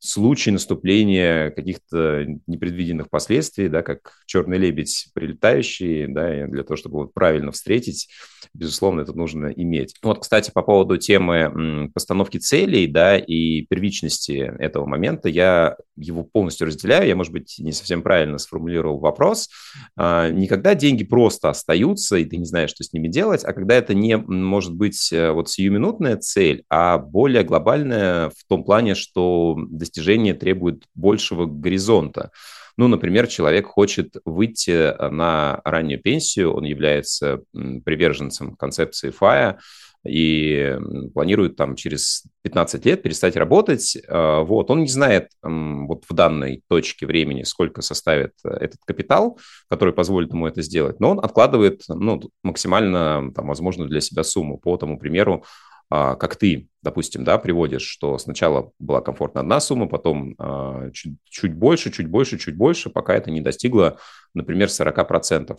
случай 0.01 0.49
наступления 0.49 1.51
каких-то 1.51 2.25
непредвиденных 2.47 3.09
последствий, 3.09 3.69
да, 3.69 3.83
как 3.83 4.23
черный 4.25 4.57
лебедь 4.57 5.09
прилетающий, 5.13 6.07
да, 6.07 6.43
и 6.43 6.47
для 6.47 6.63
того, 6.63 6.75
чтобы 6.75 6.97
вот 6.97 7.13
правильно 7.13 7.51
встретить, 7.51 8.09
безусловно, 8.53 9.01
это 9.01 9.13
нужно 9.13 9.47
иметь. 9.47 9.93
Вот, 10.01 10.19
кстати, 10.19 10.49
по 10.51 10.63
поводу 10.63 10.97
темы 10.97 11.91
постановки 11.93 12.39
целей, 12.39 12.87
да, 12.87 13.15
и 13.15 13.61
первичности 13.67 14.51
этого 14.59 14.87
момента, 14.87 15.29
я 15.29 15.77
его 15.95 16.23
полностью 16.23 16.65
разделяю, 16.65 17.07
я, 17.07 17.15
может 17.15 17.31
быть, 17.31 17.57
не 17.59 17.71
совсем 17.71 18.01
правильно 18.01 18.39
сформулировал 18.39 18.97
вопрос. 18.97 19.49
А, 19.95 20.31
никогда 20.31 20.73
деньги 20.73 21.03
просто 21.03 21.49
остаются, 21.49 22.17
и 22.17 22.25
ты 22.25 22.37
не 22.37 22.45
знаешь, 22.45 22.71
что 22.71 22.83
с 22.83 22.91
ними 22.91 23.07
делать, 23.07 23.43
а 23.43 23.53
когда 23.53 23.75
это 23.75 23.93
не 23.93 24.17
может 24.17 24.73
быть 24.73 25.13
э, 25.13 25.31
вот 25.31 25.49
сиюминутная 25.49 26.17
цель, 26.17 26.63
а 26.69 26.97
более 26.97 27.43
глобальная 27.43 28.29
в 28.29 28.43
том 28.47 28.63
плане, 28.63 28.95
что 28.95 29.57
достижение 29.91 30.33
требует 30.33 30.85
большего 30.95 31.45
горизонта. 31.45 32.31
Ну, 32.77 32.87
например, 32.87 33.27
человек 33.27 33.67
хочет 33.67 34.15
выйти 34.23 34.71
э, 34.71 35.09
на 35.09 35.59
раннюю 35.65 35.99
пенсию, 35.99 36.53
он 36.53 36.63
является 36.63 37.41
приверженцем 37.53 38.55
концепции 38.55 39.09
ФАЯ, 39.09 39.59
и 40.03 40.77
планирует 41.13 41.57
там 41.57 41.75
через 41.75 42.23
15 42.41 42.85
лет 42.85 43.03
перестать 43.03 43.35
работать, 43.35 43.95
э, 43.95 44.43
вот, 44.43 44.71
он 44.71 44.81
не 44.81 44.87
знает 44.87 45.29
вот 45.43 46.05
в 46.09 46.13
данной 46.13 46.63
точке 46.69 47.05
времени, 47.05 47.43
сколько 47.43 47.81
составит 47.81 48.31
э, 48.43 48.49
этот 48.49 48.79
капитал, 48.85 49.37
который 49.69 49.93
позволит 49.93 50.31
ему 50.31 50.47
это 50.47 50.61
сделать, 50.63 50.99
но 50.99 51.11
он 51.11 51.19
откладывает 51.19 51.83
ну, 51.87 52.21
максимально 52.43 53.31
там, 53.35 53.47
возможную 53.47 53.89
для 53.89 54.01
себя 54.01 54.23
сумму. 54.23 54.57
По 54.57 54.75
тому 54.77 54.97
примеру, 54.97 55.43
как 55.91 56.37
ты, 56.37 56.69
допустим, 56.81 57.25
да, 57.25 57.37
приводишь, 57.37 57.83
что 57.83 58.17
сначала 58.17 58.71
была 58.79 59.01
комфортна 59.01 59.41
одна 59.41 59.59
сумма, 59.59 59.87
потом 59.87 60.35
а, 60.37 60.89
чуть, 60.91 61.17
чуть 61.29 61.53
больше, 61.53 61.91
чуть 61.91 62.07
больше, 62.07 62.39
чуть 62.39 62.55
больше, 62.55 62.89
пока 62.89 63.13
это 63.13 63.29
не 63.29 63.41
достигло, 63.41 63.97
например, 64.33 64.69
40%. 64.69 65.57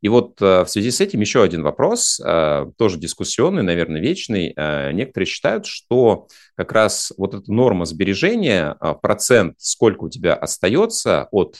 И 0.00 0.08
вот 0.08 0.36
а, 0.42 0.64
в 0.64 0.70
связи 0.70 0.90
с 0.90 1.00
этим 1.00 1.20
еще 1.20 1.44
один 1.44 1.62
вопрос, 1.62 2.20
тоже 2.76 2.98
дискуссионный, 2.98 3.62
наверное, 3.62 4.00
вечный. 4.00 4.48
Некоторые 4.92 5.26
считают, 5.26 5.66
что 5.66 6.26
как 6.56 6.72
раз 6.72 7.12
вот 7.16 7.34
эта 7.34 7.52
норма 7.52 7.84
сбережения, 7.84 8.76
процент, 9.00 9.54
сколько 9.58 10.04
у 10.04 10.10
тебя 10.10 10.34
остается 10.34 11.28
от 11.30 11.56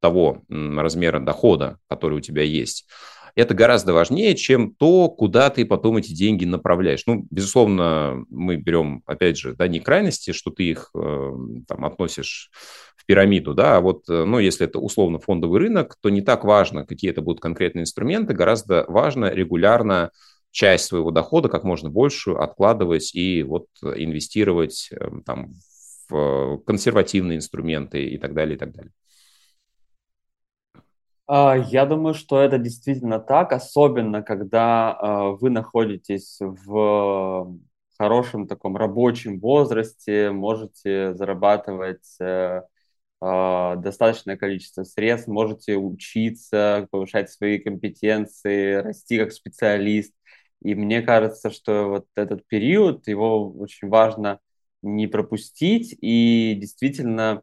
того 0.00 0.42
размера 0.50 1.20
дохода, 1.20 1.78
который 1.88 2.18
у 2.18 2.20
тебя 2.20 2.42
есть, 2.42 2.86
это 3.34 3.54
гораздо 3.54 3.92
важнее, 3.92 4.34
чем 4.34 4.74
то, 4.74 5.08
куда 5.08 5.50
ты 5.50 5.64
потом 5.64 5.96
эти 5.96 6.12
деньги 6.12 6.44
направляешь. 6.44 7.04
Ну, 7.06 7.26
безусловно, 7.30 8.24
мы 8.28 8.56
берем, 8.56 9.02
опять 9.06 9.38
же, 9.38 9.54
да, 9.54 9.68
не 9.68 9.80
крайности, 9.80 10.32
что 10.32 10.50
ты 10.50 10.64
их 10.64 10.90
э, 10.94 11.32
там 11.66 11.84
относишь 11.84 12.50
в 12.96 13.06
пирамиду, 13.06 13.54
да, 13.54 13.78
а 13.78 13.80
вот, 13.80 14.08
э, 14.08 14.24
ну, 14.24 14.38
если 14.38 14.66
это 14.66 14.78
условно 14.78 15.18
фондовый 15.18 15.60
рынок, 15.60 15.96
то 16.00 16.10
не 16.10 16.20
так 16.20 16.44
важно, 16.44 16.84
какие 16.84 17.10
это 17.10 17.22
будут 17.22 17.40
конкретные 17.40 17.82
инструменты, 17.82 18.34
гораздо 18.34 18.84
важно 18.88 19.32
регулярно 19.32 20.10
часть 20.50 20.84
своего 20.84 21.10
дохода 21.10 21.48
как 21.48 21.64
можно 21.64 21.88
большую 21.88 22.40
откладывать 22.42 23.14
и 23.14 23.42
вот 23.42 23.66
инвестировать 23.82 24.90
э, 24.92 25.08
там 25.24 25.54
в 26.08 26.58
консервативные 26.66 27.38
инструменты 27.38 28.04
и 28.04 28.18
так 28.18 28.34
далее, 28.34 28.56
и 28.56 28.58
так 28.58 28.72
далее. 28.72 28.92
А, 31.26 31.56
я 31.56 31.86
думаю, 31.86 32.14
что 32.14 32.40
это 32.40 32.58
действительно 32.58 33.18
так, 33.20 33.52
особенно 33.52 34.22
когда 34.22 34.92
а, 34.92 35.30
вы 35.30 35.50
находитесь 35.50 36.38
в 36.40 37.56
хорошем 37.98 38.46
таком 38.48 38.76
рабочем 38.76 39.38
возрасте, 39.40 40.30
можете 40.32 41.14
зарабатывать 41.14 42.16
э, 42.20 42.62
а, 43.20 43.76
достаточное 43.76 44.36
количество 44.36 44.82
средств, 44.84 45.28
можете 45.28 45.76
учиться, 45.76 46.88
повышать 46.90 47.30
свои 47.30 47.58
компетенции, 47.58 48.74
расти 48.76 49.18
как 49.18 49.32
специалист. 49.32 50.12
И 50.62 50.74
мне 50.74 51.02
кажется, 51.02 51.50
что 51.50 51.88
вот 51.88 52.06
этот 52.16 52.46
период, 52.48 53.06
его 53.08 53.50
очень 53.52 53.88
важно 53.88 54.40
не 54.82 55.06
пропустить 55.06 55.96
и 56.00 56.56
действительно 56.60 57.42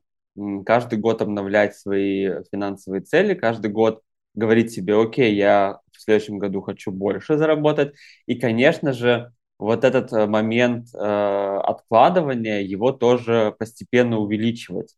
каждый 0.65 0.99
год 0.99 1.21
обновлять 1.21 1.75
свои 1.75 2.43
финансовые 2.51 3.01
цели, 3.01 3.33
каждый 3.33 3.71
год 3.71 4.01
говорить 4.33 4.71
себе, 4.71 4.99
окей, 5.01 5.35
я 5.35 5.79
в 5.91 6.01
следующем 6.01 6.39
году 6.39 6.61
хочу 6.61 6.91
больше 6.91 7.37
заработать. 7.37 7.93
И, 8.25 8.35
конечно 8.35 8.93
же, 8.93 9.31
вот 9.57 9.83
этот 9.83 10.13
э, 10.13 10.25
момент 10.25 10.87
э, 10.93 10.97
откладывания, 10.97 12.61
его 12.61 12.91
тоже 12.91 13.53
постепенно 13.59 14.17
увеличивать. 14.17 14.95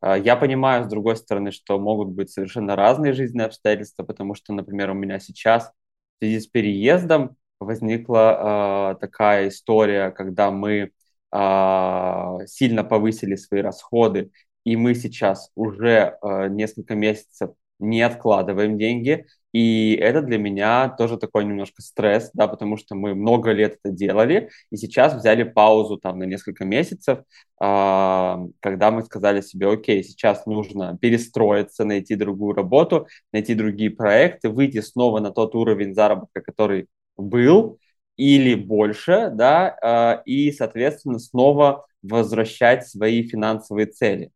Э, 0.00 0.16
я 0.22 0.36
понимаю, 0.36 0.84
с 0.84 0.88
другой 0.88 1.16
стороны, 1.16 1.50
что 1.50 1.78
могут 1.78 2.08
быть 2.10 2.30
совершенно 2.30 2.76
разные 2.76 3.12
жизненные 3.12 3.46
обстоятельства, 3.46 4.04
потому 4.04 4.34
что, 4.34 4.52
например, 4.52 4.90
у 4.90 4.94
меня 4.94 5.18
сейчас 5.18 5.72
в 6.16 6.24
связи 6.24 6.40
с 6.40 6.46
переездом 6.46 7.36
возникла 7.58 8.94
э, 8.94 9.00
такая 9.00 9.48
история, 9.48 10.10
когда 10.10 10.50
мы 10.50 10.92
э, 11.32 12.38
сильно 12.46 12.84
повысили 12.84 13.36
свои 13.36 13.60
расходы, 13.62 14.30
и 14.64 14.76
мы 14.76 14.94
сейчас 14.94 15.50
уже 15.54 16.16
э, 16.22 16.48
несколько 16.48 16.94
месяцев 16.94 17.50
не 17.78 18.02
откладываем 18.02 18.78
деньги, 18.78 19.26
и 19.52 19.94
это 19.94 20.20
для 20.22 20.38
меня 20.38 20.88
тоже 20.88 21.16
такой 21.16 21.44
немножко 21.44 21.80
стресс, 21.80 22.30
да, 22.34 22.48
потому 22.48 22.76
что 22.76 22.94
мы 22.96 23.14
много 23.14 23.52
лет 23.52 23.78
это 23.82 23.94
делали, 23.94 24.50
и 24.70 24.76
сейчас 24.76 25.14
взяли 25.14 25.44
паузу 25.44 25.96
там 25.96 26.18
на 26.18 26.24
несколько 26.24 26.64
месяцев, 26.64 27.20
э, 27.20 28.36
когда 28.60 28.90
мы 28.90 29.02
сказали 29.02 29.40
себе, 29.42 29.70
окей, 29.70 30.02
сейчас 30.02 30.46
нужно 30.46 30.98
перестроиться, 31.00 31.84
найти 31.84 32.16
другую 32.16 32.54
работу, 32.54 33.06
найти 33.32 33.54
другие 33.54 33.90
проекты, 33.90 34.48
выйти 34.48 34.80
снова 34.80 35.20
на 35.20 35.30
тот 35.30 35.54
уровень 35.54 35.94
заработка, 35.94 36.40
который 36.42 36.88
был, 37.16 37.78
или 38.16 38.54
больше, 38.54 39.30
да, 39.32 39.76
э, 39.82 40.22
и, 40.24 40.52
соответственно, 40.52 41.18
снова 41.18 41.86
возвращать 42.02 42.86
свои 42.88 43.26
финансовые 43.26 43.86
цели. 43.86 44.30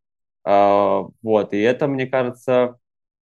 Э, 0.45 1.03
вот, 1.21 1.53
и 1.53 1.59
это, 1.59 1.87
мне 1.87 2.07
кажется, 2.07 2.77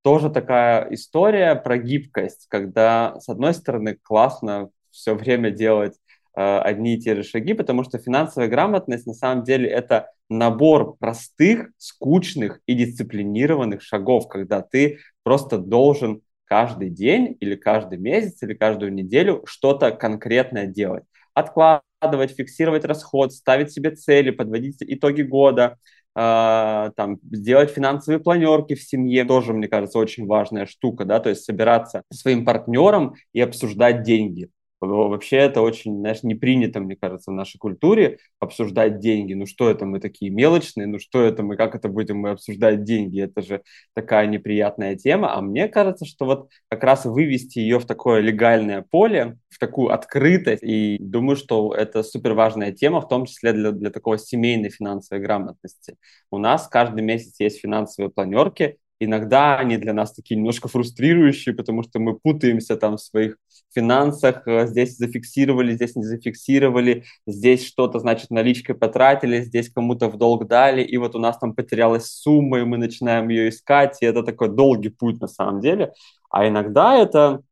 тоже 0.02 0.30
такая 0.30 0.92
история 0.92 1.54
про 1.54 1.78
гибкость, 1.78 2.46
когда, 2.48 3.18
с 3.20 3.28
одной 3.28 3.54
стороны, 3.54 3.96
классно 4.02 4.70
все 4.90 5.14
время 5.14 5.50
делать 5.50 5.96
э, 6.36 6.58
одни 6.58 6.94
и 6.94 7.00
те 7.00 7.14
же 7.14 7.22
шаги, 7.22 7.54
потому 7.54 7.84
что 7.84 7.98
финансовая 7.98 8.48
грамотность 8.48 9.06
на 9.06 9.14
самом 9.14 9.44
деле 9.44 9.68
это 9.68 10.10
набор 10.28 10.96
простых, 10.98 11.70
скучных 11.78 12.60
и 12.66 12.74
дисциплинированных 12.74 13.82
шагов, 13.82 14.28
когда 14.28 14.60
ты 14.62 14.98
просто 15.22 15.58
должен 15.58 16.22
каждый 16.46 16.90
день 16.90 17.36
или 17.40 17.54
каждый 17.54 17.98
месяц 17.98 18.42
или 18.42 18.54
каждую 18.54 18.92
неделю 18.92 19.42
что-то 19.46 19.92
конкретное 19.92 20.66
делать. 20.66 21.04
Откладывать, 21.34 22.32
фиксировать 22.32 22.84
расход, 22.84 23.32
ставить 23.32 23.72
себе 23.72 23.92
цели, 23.92 24.30
подводить 24.30 24.76
итоги 24.80 25.22
года, 25.22 25.78
э, 26.14 26.90
там, 26.96 27.18
сделать 27.30 27.70
финансовые 27.70 28.20
планерки 28.20 28.74
в 28.74 28.82
семье, 28.82 29.24
тоже, 29.24 29.52
мне 29.54 29.68
кажется, 29.68 29.98
очень 29.98 30.26
важная 30.26 30.66
штука, 30.66 31.04
да, 31.04 31.20
то 31.20 31.30
есть 31.30 31.44
собираться 31.44 32.02
со 32.12 32.18
своим 32.20 32.44
партнером 32.44 33.14
и 33.32 33.40
обсуждать 33.40 34.02
деньги. 34.02 34.50
Вообще 34.86 35.36
это 35.36 35.62
очень, 35.62 35.98
знаешь, 35.98 36.22
не 36.22 36.34
принято, 36.34 36.80
мне 36.80 36.96
кажется, 36.96 37.30
в 37.30 37.34
нашей 37.34 37.58
культуре 37.58 38.18
обсуждать 38.40 38.98
деньги. 38.98 39.34
Ну 39.34 39.46
что 39.46 39.70
это 39.70 39.86
мы 39.86 40.00
такие 40.00 40.30
мелочные, 40.30 40.86
ну 40.86 40.98
что 40.98 41.22
это 41.22 41.42
мы, 41.42 41.56
как 41.56 41.74
это 41.74 41.88
будем 41.88 42.18
мы 42.18 42.30
обсуждать 42.30 42.82
деньги? 42.82 43.20
Это 43.20 43.42
же 43.42 43.62
такая 43.94 44.26
неприятная 44.26 44.96
тема. 44.96 45.34
А 45.34 45.40
мне 45.40 45.68
кажется, 45.68 46.04
что 46.04 46.24
вот 46.24 46.48
как 46.68 46.82
раз 46.84 47.04
вывести 47.04 47.60
ее 47.60 47.78
в 47.78 47.86
такое 47.86 48.20
легальное 48.20 48.82
поле, 48.82 49.38
в 49.48 49.58
такую 49.58 49.92
открытость, 49.92 50.62
и 50.62 50.98
думаю, 51.00 51.36
что 51.36 51.74
это 51.74 52.02
супер 52.02 52.34
важная 52.34 52.72
тема, 52.72 53.00
в 53.00 53.08
том 53.08 53.26
числе 53.26 53.52
для, 53.52 53.72
для 53.72 53.90
такого 53.90 54.18
семейной 54.18 54.70
финансовой 54.70 55.22
грамотности. 55.22 55.96
У 56.30 56.38
нас 56.38 56.66
каждый 56.68 57.02
месяц 57.02 57.38
есть 57.38 57.60
финансовые 57.60 58.10
планерки, 58.10 58.78
Иногда 59.04 59.58
они 59.58 59.78
для 59.78 59.92
нас 59.94 60.12
такие 60.12 60.36
немножко 60.36 60.68
фрустрирующие, 60.68 61.56
потому 61.56 61.82
что 61.82 61.98
мы 61.98 62.16
путаемся 62.16 62.76
там 62.76 62.96
в 62.96 63.00
своих 63.00 63.36
финансах, 63.74 64.46
э, 64.46 64.66
здесь 64.66 64.96
зафиксировали, 64.96 65.72
здесь 65.72 65.96
не 65.96 66.04
зафиксировали, 66.04 67.04
здесь 67.26 67.66
что-то, 67.66 67.98
значит, 67.98 68.30
наличкой 68.30 68.74
потратили, 68.74 69.42
здесь 69.42 69.70
кому-то 69.70 70.08
в 70.08 70.16
долг 70.18 70.46
дали, 70.46 70.82
и 70.82 70.96
вот 70.96 71.14
у 71.14 71.18
нас 71.18 71.38
там 71.38 71.54
потерялась 71.54 72.06
сумма, 72.06 72.60
и 72.60 72.64
мы 72.64 72.78
начинаем 72.78 73.28
ее 73.28 73.48
искать, 73.48 73.98
и 74.00 74.06
это 74.06 74.22
такой 74.22 74.48
долгий 74.48 74.90
путь 74.90 75.20
на 75.20 75.28
самом 75.28 75.60
деле. 75.60 75.92
А 76.30 76.48
иногда 76.48 76.96
это 76.96 77.42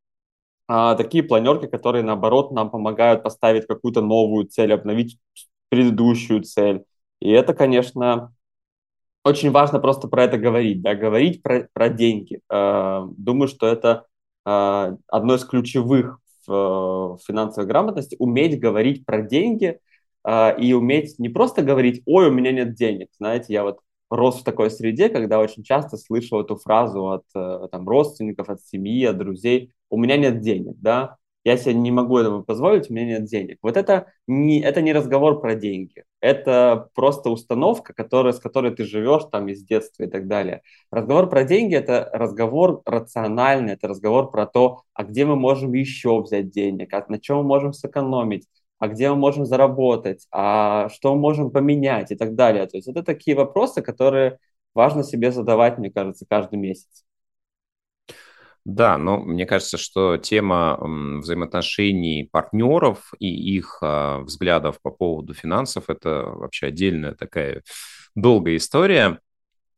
а, 0.68 0.94
такие 0.94 1.24
планерки, 1.24 1.66
которые, 1.66 2.04
наоборот, 2.04 2.52
нам 2.52 2.70
помогают 2.70 3.24
поставить 3.24 3.66
какую-то 3.66 4.02
новую 4.02 4.46
цель, 4.46 4.72
обновить 4.72 5.18
предыдущую 5.68 6.42
цель. 6.42 6.84
И 7.20 7.30
это, 7.30 7.54
конечно, 7.54 8.32
очень 9.24 9.50
важно 9.50 9.80
просто 9.80 10.08
про 10.08 10.24
это 10.24 10.38
говорить, 10.38 10.80
да, 10.82 10.94
говорить 10.94 11.42
про, 11.42 11.68
про 11.72 11.88
деньги. 11.88 12.40
Э, 12.50 13.02
думаю, 13.16 13.48
что 13.48 13.66
это 13.66 14.06
одно 14.44 15.34
из 15.34 15.44
ключевых 15.44 16.18
в 16.46 17.18
финансовой 17.26 17.68
грамотности, 17.68 18.16
уметь 18.18 18.58
говорить 18.58 19.04
про 19.04 19.22
деньги 19.22 19.78
э, 20.26 20.60
и 20.60 20.72
уметь 20.72 21.18
не 21.18 21.28
просто 21.28 21.62
говорить, 21.62 22.02
ой, 22.06 22.28
у 22.28 22.32
меня 22.32 22.50
нет 22.50 22.74
денег. 22.74 23.08
Знаете, 23.18 23.52
я 23.52 23.62
вот 23.62 23.78
рос 24.08 24.40
в 24.40 24.44
такой 24.44 24.70
среде, 24.70 25.08
когда 25.10 25.38
очень 25.38 25.62
часто 25.62 25.96
слышал 25.96 26.40
эту 26.40 26.56
фразу 26.56 27.10
от 27.10 27.24
там, 27.70 27.88
родственников, 27.88 28.48
от 28.48 28.60
семьи, 28.62 29.04
от 29.04 29.18
друзей, 29.18 29.72
у 29.90 29.96
меня 29.98 30.16
нет 30.16 30.40
денег, 30.40 30.76
да, 30.78 31.16
я 31.44 31.56
себе 31.56 31.74
не 31.74 31.90
могу 31.90 32.18
этого 32.18 32.42
позволить, 32.42 32.90
у 32.90 32.94
меня 32.94 33.18
нет 33.18 33.24
денег. 33.24 33.58
Вот 33.62 33.76
это 33.76 34.12
не, 34.26 34.60
это 34.60 34.82
не 34.82 34.92
разговор 34.92 35.40
про 35.40 35.54
деньги, 35.54 36.04
это 36.20 36.88
просто 36.94 37.30
установка, 37.30 37.94
которая, 37.94 38.32
с 38.32 38.38
которой 38.40 38.74
ты 38.74 38.84
живешь 38.84 39.24
там 39.32 39.48
из 39.48 39.62
детства 39.64 40.04
и 40.04 40.06
так 40.06 40.28
далее. 40.28 40.62
Разговор 40.90 41.28
про 41.28 41.44
деньги– 41.44 41.74
это 41.76 42.10
разговор 42.12 42.82
рациональный, 42.84 43.72
это 43.74 43.88
разговор 43.88 44.30
про 44.30 44.46
то, 44.46 44.82
а 44.92 45.04
где 45.04 45.24
мы 45.24 45.36
можем 45.36 45.72
еще 45.72 46.20
взять 46.20 46.50
денег, 46.50 46.92
а 46.92 47.04
на 47.08 47.18
чем 47.18 47.38
мы 47.38 47.42
можем 47.44 47.72
сэкономить, 47.72 48.46
а 48.78 48.88
где 48.88 49.10
мы 49.10 49.16
можем 49.16 49.46
заработать, 49.46 50.26
а 50.30 50.88
что 50.90 51.14
мы 51.14 51.20
можем 51.20 51.50
поменять 51.50 52.10
и 52.10 52.16
так 52.16 52.34
далее. 52.34 52.66
То 52.66 52.76
есть 52.76 52.88
это 52.88 53.02
такие 53.02 53.36
вопросы, 53.36 53.82
которые 53.82 54.38
важно 54.74 55.04
себе 55.04 55.32
задавать, 55.32 55.78
мне 55.78 55.90
кажется, 55.90 56.26
каждый 56.28 56.58
месяц. 56.58 57.04
Да, 58.64 58.98
но 58.98 59.18
мне 59.18 59.46
кажется, 59.46 59.78
что 59.78 60.18
тема 60.18 60.78
взаимоотношений 60.80 62.28
партнеров 62.30 63.12
и 63.18 63.28
их 63.56 63.78
а, 63.80 64.20
взглядов 64.20 64.80
по 64.82 64.90
поводу 64.90 65.32
финансов– 65.32 65.84
это 65.88 66.24
вообще 66.26 66.66
отдельная 66.66 67.14
такая 67.14 67.62
долгая 68.14 68.56
история. 68.56 69.18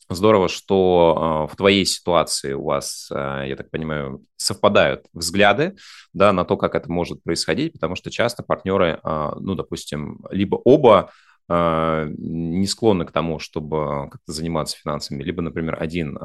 Здорово, 0.08 0.48
что 0.48 1.46
э, 1.48 1.52
в 1.52 1.56
твоей 1.56 1.86
ситуации 1.86 2.52
у 2.52 2.64
вас, 2.64 3.08
э, 3.10 3.44
я 3.48 3.56
так 3.56 3.70
понимаю, 3.70 4.26
совпадают 4.36 5.06
взгляды 5.14 5.76
да, 6.12 6.32
на 6.32 6.44
то, 6.44 6.56
как 6.56 6.74
это 6.74 6.90
может 6.90 7.22
происходить, 7.22 7.72
потому 7.74 7.94
что 7.94 8.10
часто 8.10 8.42
партнеры, 8.42 9.00
ну, 9.04 9.54
допустим, 9.54 10.20
либо 10.30 10.56
оба 10.56 11.12
не 11.48 12.66
склонны 12.66 13.04
к 13.04 13.12
тому, 13.12 13.38
чтобы 13.38 14.08
как-то 14.10 14.32
заниматься 14.32 14.78
финансами, 14.78 15.22
либо, 15.22 15.42
например, 15.42 15.76
один 15.80 16.16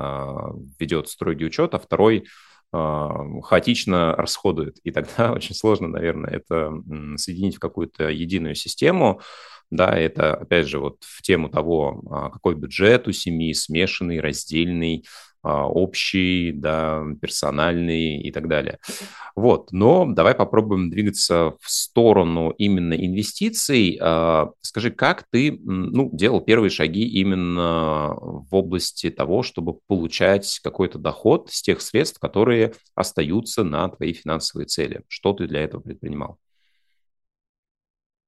ведет 0.79 1.09
строгий 1.09 1.45
учет, 1.45 1.73
а 1.73 1.79
второй 1.79 2.27
хаотично 2.71 4.15
расходует. 4.15 4.77
И 4.83 4.91
тогда 4.91 5.31
очень 5.33 5.55
сложно, 5.55 5.87
наверное, 5.87 6.31
это 6.31 6.71
соединить 7.17 7.55
в 7.55 7.59
какую-то 7.59 8.09
единую 8.09 8.55
систему. 8.55 9.21
Да, 9.69 9.97
это, 9.97 10.33
опять 10.33 10.67
же, 10.67 10.79
вот 10.79 11.03
в 11.03 11.21
тему 11.21 11.49
того, 11.49 12.01
а, 12.09 12.29
какой 12.29 12.55
бюджет 12.55 13.07
у 13.07 13.11
семьи, 13.11 13.53
смешанный, 13.53 14.21
раздельный, 14.21 15.03
а, 15.03 15.07
общий, 15.47 16.51
да, 16.51 17.03
персональный 17.21 18.19
и 18.21 18.31
так 18.31 18.47
далее. 18.47 18.79
Вот, 19.35 19.71
но 19.71 20.05
давай 20.05 20.33
попробуем 20.33 20.89
двигаться 20.89 21.55
в 21.61 21.69
сторону 21.69 22.49
именно 22.57 22.93
инвестиций. 22.93 23.97
А, 24.01 24.51
скажи, 24.61 24.91
как 24.91 25.25
ты 25.31 25.59
ну, 25.63 26.09
делал 26.11 26.41
первые 26.41 26.69
шаги 26.69 27.07
именно 27.07 28.15
в 28.15 28.47
области 28.51 29.09
того, 29.09 29.43
чтобы 29.43 29.75
получать 29.87 30.59
какой-то 30.63 30.97
доход 30.97 31.49
с 31.51 31.61
тех 31.61 31.81
средств, 31.81 32.19
которые 32.19 32.73
остаются 32.95 33.63
на 33.63 33.87
твои 33.89 34.13
финансовые 34.13 34.65
цели? 34.65 35.03
Что 35.07 35.33
ты 35.33 35.47
для 35.47 35.61
этого 35.61 35.81
предпринимал? 35.81 36.39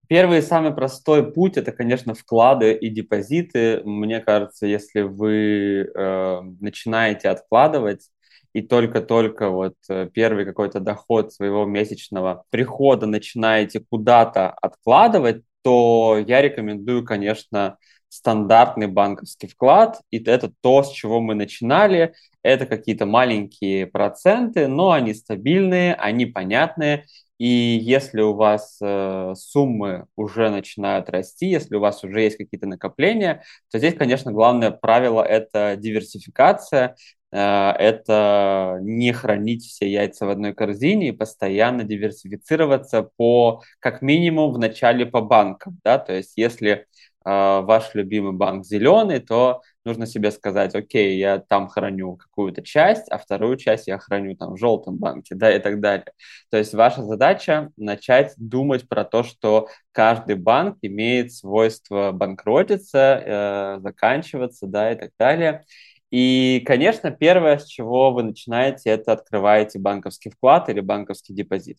Первый 0.09 0.41
самый 0.41 0.73
простой 0.73 1.31
путь 1.31 1.57
это, 1.57 1.71
конечно, 1.71 2.15
вклады 2.15 2.73
и 2.73 2.89
депозиты. 2.89 3.83
Мне 3.85 4.19
кажется, 4.19 4.65
если 4.65 5.01
вы 5.01 5.83
э, 5.83 6.41
начинаете 6.59 7.29
откладывать 7.29 8.09
и 8.53 8.63
только-только 8.63 9.49
вот 9.51 9.75
э, 9.87 10.09
первый 10.11 10.45
какой-то 10.45 10.79
доход 10.79 11.31
своего 11.31 11.65
месячного 11.65 12.43
прихода 12.49 13.05
начинаете 13.05 13.85
куда-то 13.87 14.49
откладывать, 14.49 15.43
то 15.61 16.17
я 16.27 16.41
рекомендую, 16.41 17.05
конечно, 17.05 17.77
стандартный 18.09 18.87
банковский 18.87 19.47
вклад, 19.47 20.01
и 20.11 20.21
это 20.23 20.51
то, 20.61 20.83
с 20.83 20.91
чего 20.91 21.21
мы 21.21 21.35
начинали. 21.35 22.13
Это 22.43 22.65
какие-то 22.65 23.05
маленькие 23.05 23.87
проценты, 23.87 24.67
но 24.67 24.91
они 24.91 25.13
стабильные, 25.13 25.93
они 25.93 26.25
понятные, 26.25 27.05
и 27.39 27.47
если 27.81 28.19
у 28.19 28.33
вас 28.33 28.77
э, 28.81 29.33
суммы 29.37 30.05
уже 30.17 30.49
начинают 30.49 31.09
расти, 31.09 31.47
если 31.47 31.77
у 31.77 31.79
вас 31.79 32.03
уже 32.03 32.21
есть 32.21 32.37
какие-то 32.37 32.67
накопления, 32.67 33.43
то 33.71 33.77
здесь, 33.77 33.95
конечно, 33.95 34.33
главное 34.33 34.71
правило– 34.71 35.23
это 35.23 35.77
диверсификация, 35.77 36.97
э, 37.31 37.37
это 37.37 38.79
не 38.81 39.13
хранить 39.13 39.63
все 39.63 39.89
яйца 39.89 40.25
в 40.25 40.29
одной 40.29 40.53
корзине 40.53 41.09
и 41.09 41.11
постоянно 41.13 41.85
диверсифицироваться 41.85 43.03
по, 43.03 43.61
как 43.79 44.01
минимум, 44.01 44.51
в 44.51 44.57
начале 44.57 45.05
по 45.05 45.21
банкам. 45.21 45.79
Да? 45.85 45.97
То 45.97 46.11
есть 46.13 46.33
если 46.35 46.87
ваш 47.25 47.93
любимый 47.95 48.33
банк 48.33 48.65
зеленый, 48.65 49.19
то 49.19 49.61
нужно 49.85 50.05
себе 50.05 50.31
сказать, 50.31 50.75
окей, 50.75 51.17
я 51.17 51.39
там 51.39 51.67
храню 51.67 52.15
какую-то 52.15 52.61
часть, 52.61 53.09
а 53.09 53.17
вторую 53.17 53.57
часть 53.57 53.87
я 53.87 53.97
храню 53.97 54.35
там 54.35 54.53
в 54.53 54.57
желтом 54.57 54.97
банке, 54.97 55.35
да, 55.35 55.55
и 55.55 55.59
так 55.59 55.79
далее. 55.79 56.05
То 56.49 56.57
есть 56.57 56.73
ваша 56.73 57.03
задача 57.03 57.71
начать 57.77 58.33
думать 58.37 58.87
про 58.87 59.03
то, 59.03 59.23
что 59.23 59.67
каждый 59.91 60.35
банк 60.35 60.77
имеет 60.81 61.33
свойство 61.33 62.11
банкротиться, 62.11 63.77
э, 63.77 63.79
заканчиваться, 63.81 64.67
да, 64.67 64.91
и 64.91 64.95
так 64.95 65.11
далее. 65.19 65.65
И, 66.11 66.63
конечно, 66.65 67.11
первое, 67.11 67.59
с 67.59 67.65
чего 67.65 68.11
вы 68.11 68.23
начинаете, 68.23 68.89
это 68.89 69.11
открываете 69.13 69.77
банковский 69.79 70.29
вклад 70.31 70.69
или 70.69 70.79
банковский 70.79 71.33
депозит. 71.33 71.77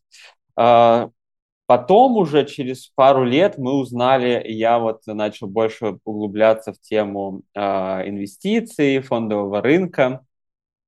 А, 1.71 1.79
Потом 1.79 2.17
уже 2.17 2.45
через 2.47 2.89
пару 2.97 3.25
лет 3.25 3.57
мы 3.57 3.75
узнали, 3.75 4.43
я 4.49 4.79
вот 4.81 5.07
начал 5.07 5.47
больше 5.47 5.99
углубляться 6.05 6.73
в 6.73 6.81
тему 6.81 7.43
э, 7.55 7.61
инвестиций, 8.09 9.01
фондового 9.01 9.63
рынка. 9.63 10.25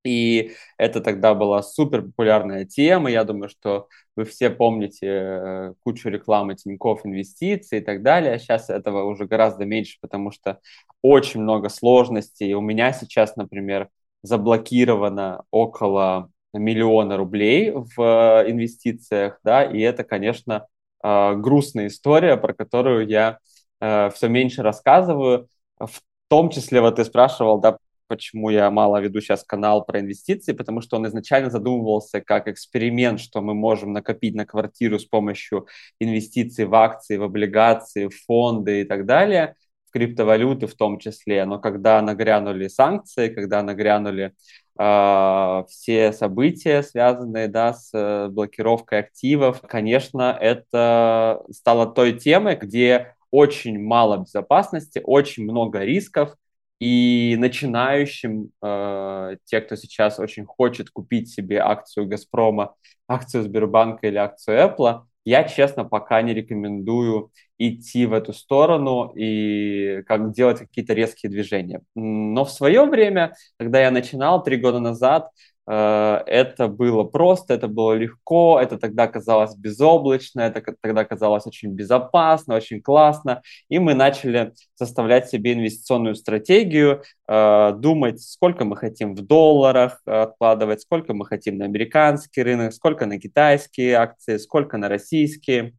И 0.04 0.52
это 0.78 1.00
тогда 1.00 1.34
была 1.34 1.62
супер 1.62 2.02
популярная 2.02 2.64
тема. 2.64 3.10
Я 3.10 3.22
думаю, 3.24 3.48
что 3.48 3.88
вы 4.16 4.24
все 4.24 4.50
помните 4.50 5.06
э, 5.06 5.74
кучу 5.84 6.08
рекламы 6.08 6.56
Тинькофф 6.56 7.06
инвестиций 7.06 7.78
и 7.78 7.82
так 7.82 8.02
далее. 8.02 8.38
Сейчас 8.40 8.68
этого 8.68 9.04
уже 9.04 9.26
гораздо 9.26 9.64
меньше, 9.64 9.98
потому 10.00 10.32
что 10.32 10.58
очень 11.00 11.42
много 11.42 11.68
сложностей. 11.68 12.54
У 12.54 12.60
меня 12.60 12.92
сейчас, 12.92 13.36
например, 13.36 13.88
заблокировано 14.22 15.44
около 15.52 16.32
миллиона 16.52 17.16
рублей 17.16 17.70
в 17.70 18.00
э, 18.00 18.50
инвестициях, 18.50 19.38
да, 19.44 19.64
и 19.64 19.80
это, 19.80 20.04
конечно, 20.04 20.66
э, 21.02 21.34
грустная 21.36 21.88
история, 21.88 22.36
про 22.36 22.54
которую 22.54 23.06
я 23.06 23.38
э, 23.80 24.10
все 24.10 24.28
меньше 24.28 24.62
рассказываю. 24.62 25.48
В 25.78 26.00
том 26.28 26.50
числе, 26.50 26.80
вот 26.80 26.96
ты 26.96 27.04
спрашивал, 27.04 27.60
да, 27.60 27.78
почему 28.12 28.50
я 28.50 28.70
мало 28.70 29.00
веду 29.00 29.22
сейчас 29.22 29.42
канал 29.42 29.86
про 29.86 30.00
инвестиции, 30.00 30.52
потому 30.52 30.82
что 30.82 30.96
он 30.96 31.06
изначально 31.06 31.50
задумывался 31.50 32.20
как 32.20 32.46
эксперимент, 32.46 33.20
что 33.20 33.40
мы 33.40 33.54
можем 33.54 33.92
накопить 33.92 34.34
на 34.34 34.44
квартиру 34.44 34.98
с 34.98 35.06
помощью 35.06 35.66
инвестиций 35.98 36.66
в 36.66 36.74
акции, 36.74 37.16
в 37.16 37.22
облигации, 37.22 38.08
в 38.08 38.24
фонды 38.26 38.82
и 38.82 38.84
так 38.84 39.06
далее, 39.06 39.54
в 39.88 39.92
криптовалюты 39.92 40.66
в 40.66 40.74
том 40.74 40.98
числе. 40.98 41.46
Но 41.46 41.58
когда 41.58 42.02
нагрянули 42.02 42.68
санкции, 42.68 43.28
когда 43.28 43.62
нагрянули 43.62 44.34
все 44.74 46.12
события, 46.12 46.82
связанные 46.82 47.48
да, 47.48 47.74
с 47.74 47.90
э, 47.92 48.28
блокировкой 48.28 49.00
активов. 49.00 49.60
Конечно, 49.60 50.36
это 50.40 51.42
стало 51.50 51.86
той 51.86 52.18
темой, 52.18 52.56
где 52.56 53.14
очень 53.30 53.78
мало 53.78 54.18
безопасности, 54.18 55.00
очень 55.04 55.44
много 55.44 55.80
рисков, 55.80 56.36
и 56.80 57.36
начинающим, 57.38 58.50
э, 58.60 59.36
те, 59.44 59.60
кто 59.60 59.76
сейчас 59.76 60.18
очень 60.18 60.44
хочет 60.44 60.90
купить 60.90 61.30
себе 61.30 61.60
акцию 61.60 62.08
Газпрома, 62.08 62.74
акцию 63.06 63.44
Сбербанка 63.44 64.08
или 64.08 64.16
акцию 64.16 64.58
Apple, 64.58 65.02
я, 65.24 65.44
честно, 65.44 65.84
пока 65.84 66.20
не 66.22 66.34
рекомендую 66.34 67.30
идти 67.58 68.06
в 68.06 68.12
эту 68.12 68.32
сторону 68.32 69.12
и 69.14 70.02
как 70.06 70.32
делать 70.32 70.58
какие-то 70.58 70.94
резкие 70.94 71.30
движения. 71.30 71.82
Но 71.94 72.44
в 72.44 72.50
свое 72.50 72.84
время, 72.86 73.34
когда 73.58 73.80
я 73.80 73.90
начинал 73.90 74.42
три 74.42 74.56
года 74.56 74.80
назад, 74.80 75.30
это 75.66 76.68
было 76.68 77.04
просто, 77.04 77.54
это 77.54 77.68
было 77.68 77.92
легко, 77.92 78.58
это 78.60 78.78
тогда 78.78 79.06
казалось 79.06 79.54
безоблачно, 79.54 80.40
это 80.40 80.62
тогда 80.80 81.04
казалось 81.04 81.46
очень 81.46 81.70
безопасно, 81.70 82.56
очень 82.56 82.82
классно. 82.82 83.42
И 83.68 83.78
мы 83.78 83.94
начали 83.94 84.52
составлять 84.74 85.28
себе 85.28 85.52
инвестиционную 85.52 86.16
стратегию, 86.16 87.02
э, 87.28 87.72
думать, 87.78 88.20
сколько 88.20 88.64
мы 88.64 88.76
хотим 88.76 89.14
в 89.14 89.22
долларах 89.22 90.02
откладывать, 90.04 90.82
сколько 90.82 91.14
мы 91.14 91.26
хотим 91.26 91.58
на 91.58 91.66
американский 91.66 92.42
рынок, 92.42 92.72
сколько 92.72 93.06
на 93.06 93.20
китайские 93.20 93.94
акции, 93.94 94.38
сколько 94.38 94.78
на 94.78 94.88
российские. 94.88 95.74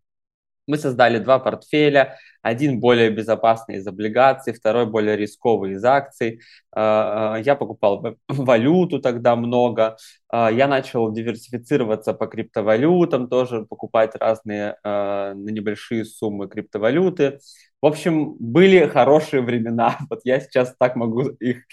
Мы 0.67 0.77
создали 0.77 1.17
два 1.17 1.39
портфеля, 1.39 2.17
один 2.41 2.79
более 2.79 3.09
безопасный 3.09 3.77
из 3.77 3.87
облигаций, 3.87 4.53
второй 4.53 4.85
более 4.85 5.17
рисковый 5.17 5.73
из 5.73 5.83
акций. 5.83 6.41
А, 6.71 7.35
а, 7.35 7.39
я 7.39 7.55
покупал 7.55 8.17
валюту 8.27 8.99
тогда 8.99 9.35
много. 9.35 9.97
А, 10.29 10.51
я 10.51 10.67
начал 10.67 11.11
диверсифицироваться 11.11 12.13
по 12.13 12.27
криптовалютам, 12.27 13.29
тоже 13.29 13.65
покупать 13.65 14.15
разные 14.15 14.75
на 14.83 15.33
небольшие 15.33 16.05
суммы 16.05 16.47
криптовалюты. 16.47 17.39
В 17.81 17.85
общем, 17.85 18.35
были 18.39 18.87
хорошие 18.87 19.41
времена. 19.41 19.97
Вот 20.09 20.21
я 20.23 20.39
сейчас 20.39 20.75
так 20.77 20.95
могу 20.95 21.29
их 21.39 21.63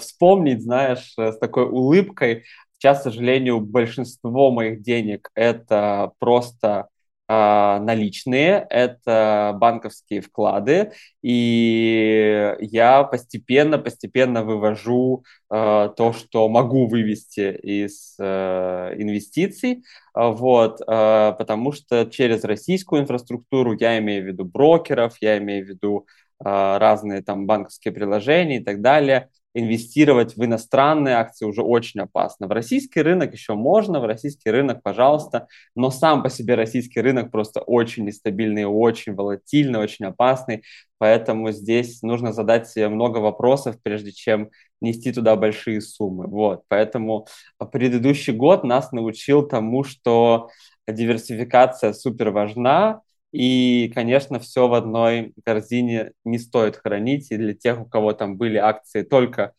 вспомнить, 0.00 0.62
знаешь, 0.62 1.14
с 1.16 1.38
такой 1.38 1.64
улыбкой. 1.64 2.44
Сейчас, 2.76 3.00
к 3.00 3.02
сожалению, 3.04 3.60
большинство 3.60 4.50
моих 4.50 4.82
денег 4.82 5.30
это 5.34 6.10
просто 6.18 6.88
наличные, 7.28 8.66
это 8.68 9.56
банковские 9.56 10.20
вклады, 10.20 10.92
и 11.22 12.54
я 12.60 13.04
постепенно, 13.04 13.78
постепенно 13.78 14.44
вывожу 14.44 15.24
э, 15.50 15.90
то, 15.96 16.12
что 16.12 16.48
могу 16.48 16.86
вывести 16.88 17.52
из 17.56 18.16
э, 18.18 18.94
инвестиций, 18.98 19.82
вот, 20.14 20.80
э, 20.80 21.34
потому 21.38 21.72
что 21.72 22.04
через 22.06 22.44
российскую 22.44 23.02
инфраструктуру, 23.02 23.76
я 23.78 23.98
имею 23.98 24.24
в 24.24 24.26
виду 24.26 24.44
брокеров, 24.44 25.16
я 25.20 25.38
имею 25.38 25.64
в 25.64 25.68
виду 25.68 26.06
разные 26.44 27.22
там 27.22 27.46
банковские 27.46 27.94
приложения 27.94 28.56
и 28.56 28.64
так 28.64 28.80
далее, 28.80 29.28
инвестировать 29.54 30.36
в 30.36 30.44
иностранные 30.44 31.16
акции 31.16 31.44
уже 31.44 31.62
очень 31.62 32.00
опасно. 32.00 32.46
В 32.46 32.52
российский 32.52 33.02
рынок 33.02 33.32
еще 33.32 33.54
можно, 33.54 34.00
в 34.00 34.06
российский 34.06 34.50
рынок, 34.50 34.82
пожалуйста, 34.82 35.46
но 35.74 35.90
сам 35.90 36.22
по 36.22 36.30
себе 36.30 36.54
российский 36.54 37.00
рынок 37.00 37.30
просто 37.30 37.60
очень 37.60 38.04
нестабильный, 38.04 38.64
очень 38.64 39.14
волатильный, 39.14 39.80
очень 39.80 40.06
опасный, 40.06 40.62
поэтому 40.98 41.50
здесь 41.52 42.02
нужно 42.02 42.32
задать 42.32 42.68
себе 42.68 42.88
много 42.88 43.18
вопросов, 43.18 43.76
прежде 43.82 44.12
чем 44.12 44.50
нести 44.80 45.12
туда 45.12 45.36
большие 45.36 45.80
суммы. 45.80 46.26
Вот, 46.26 46.62
поэтому 46.68 47.26
предыдущий 47.70 48.32
год 48.32 48.64
нас 48.64 48.92
научил 48.92 49.46
тому, 49.46 49.84
что 49.84 50.48
диверсификация 50.88 51.92
супер 51.92 52.30
важна, 52.30 53.02
и, 53.32 53.90
конечно, 53.94 54.38
все 54.38 54.68
в 54.68 54.74
одной 54.74 55.32
корзине 55.44 56.12
не 56.24 56.38
стоит 56.38 56.76
хранить. 56.76 57.30
И 57.30 57.36
для 57.36 57.54
тех, 57.54 57.80
у 57.80 57.86
кого 57.86 58.12
там 58.12 58.36
были 58.36 58.58
акции 58.58 59.02
только, 59.02 59.54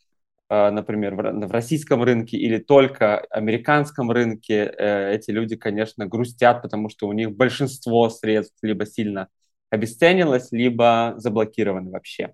э, 0.49 0.69
например, 0.69 1.15
в 1.15 1.51
российском 1.51 2.03
рынке 2.03 2.37
или 2.37 2.59
только 2.59 3.19
американском 3.31 4.11
рынке, 4.11 4.71
э, 4.77 5.15
эти 5.15 5.31
люди, 5.31 5.55
конечно, 5.55 6.05
грустят, 6.05 6.61
потому 6.61 6.89
что 6.89 7.07
у 7.07 7.13
них 7.13 7.31
большинство 7.35 8.09
средств 8.09 8.57
либо 8.61 8.85
сильно 8.85 9.27
обесценилось, 9.71 10.51
либо 10.51 11.15
заблокированы 11.17 11.89
вообще. 11.91 12.33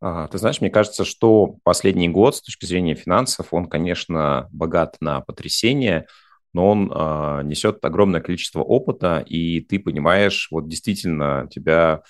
Ты 0.00 0.36
знаешь, 0.36 0.60
мне 0.60 0.68
кажется, 0.68 1.04
что 1.04 1.56
последний 1.62 2.10
год 2.10 2.36
с 2.36 2.42
точки 2.42 2.66
зрения 2.66 2.94
финансов, 2.94 3.48
он, 3.52 3.66
конечно, 3.66 4.48
богат 4.52 4.96
на 5.00 5.22
потрясения, 5.22 6.06
но 6.54 6.70
он 6.70 6.90
э, 6.90 7.42
несет 7.44 7.84
огромное 7.84 8.20
количество 8.20 8.60
опыта, 8.60 9.22
и 9.26 9.60
ты 9.60 9.78
понимаешь, 9.78 10.48
вот 10.50 10.68
действительно 10.68 11.46
тебя 11.50 12.02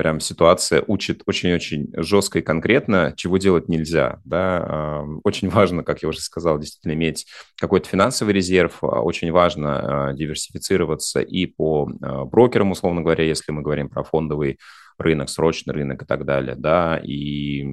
прям 0.00 0.18
ситуация 0.18 0.82
учит 0.86 1.20
очень-очень 1.26 1.92
жестко 1.94 2.38
и 2.38 2.42
конкретно, 2.42 3.12
чего 3.18 3.36
делать 3.36 3.68
нельзя. 3.68 4.18
Да? 4.24 5.04
Очень 5.24 5.50
важно, 5.50 5.84
как 5.84 6.00
я 6.02 6.08
уже 6.08 6.20
сказал, 6.20 6.58
действительно 6.58 6.94
иметь 6.94 7.26
какой-то 7.58 7.86
финансовый 7.86 8.32
резерв, 8.32 8.82
а, 8.82 9.02
очень 9.02 9.30
важно 9.30 10.08
а, 10.08 10.12
диверсифицироваться 10.14 11.20
и 11.20 11.44
по 11.44 11.84
брокерам, 11.84 12.70
условно 12.70 13.02
говоря, 13.02 13.24
если 13.24 13.52
мы 13.52 13.60
говорим 13.60 13.90
про 13.90 14.02
фондовый 14.02 14.58
рынок, 14.96 15.28
срочный 15.28 15.74
рынок 15.74 16.02
и 16.02 16.06
так 16.06 16.24
далее, 16.24 16.54
да, 16.56 16.98
и, 17.02 17.66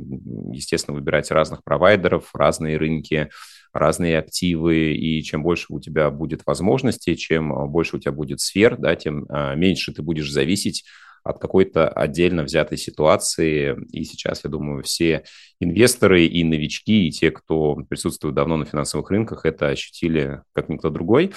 естественно, 0.51 0.95
выбирать 0.95 1.31
разных 1.31 1.63
провайдеров, 1.63 2.35
разные 2.35 2.75
рынки, 2.75 3.29
разные 3.77 4.19
активы, 4.19 4.93
и 4.93 5.21
чем 5.23 5.43
больше 5.43 5.67
у 5.69 5.79
тебя 5.79 6.09
будет 6.09 6.41
возможностей, 6.45 7.15
чем 7.15 7.69
больше 7.69 7.97
у 7.97 7.99
тебя 7.99 8.11
будет 8.11 8.39
сфер, 8.39 8.77
да, 8.77 8.95
тем 8.95 9.27
меньше 9.55 9.93
ты 9.93 10.01
будешь 10.01 10.31
зависеть 10.31 10.83
от 11.27 11.39
какой-то 11.39 11.89
отдельно 11.89 12.43
взятой 12.43 12.77
ситуации. 12.77 13.77
И 13.91 14.03
сейчас, 14.03 14.43
я 14.43 14.49
думаю, 14.49 14.83
все 14.83 15.23
инвесторы 15.59 16.25
и 16.25 16.43
новички, 16.43 17.07
и 17.07 17.11
те, 17.11 17.31
кто 17.31 17.75
присутствует 17.89 18.35
давно 18.35 18.57
на 18.57 18.65
финансовых 18.65 19.09
рынках, 19.11 19.45
это 19.45 19.67
ощутили 19.67 20.41
как 20.53 20.69
никто 20.69 20.89
другой. 20.89 21.33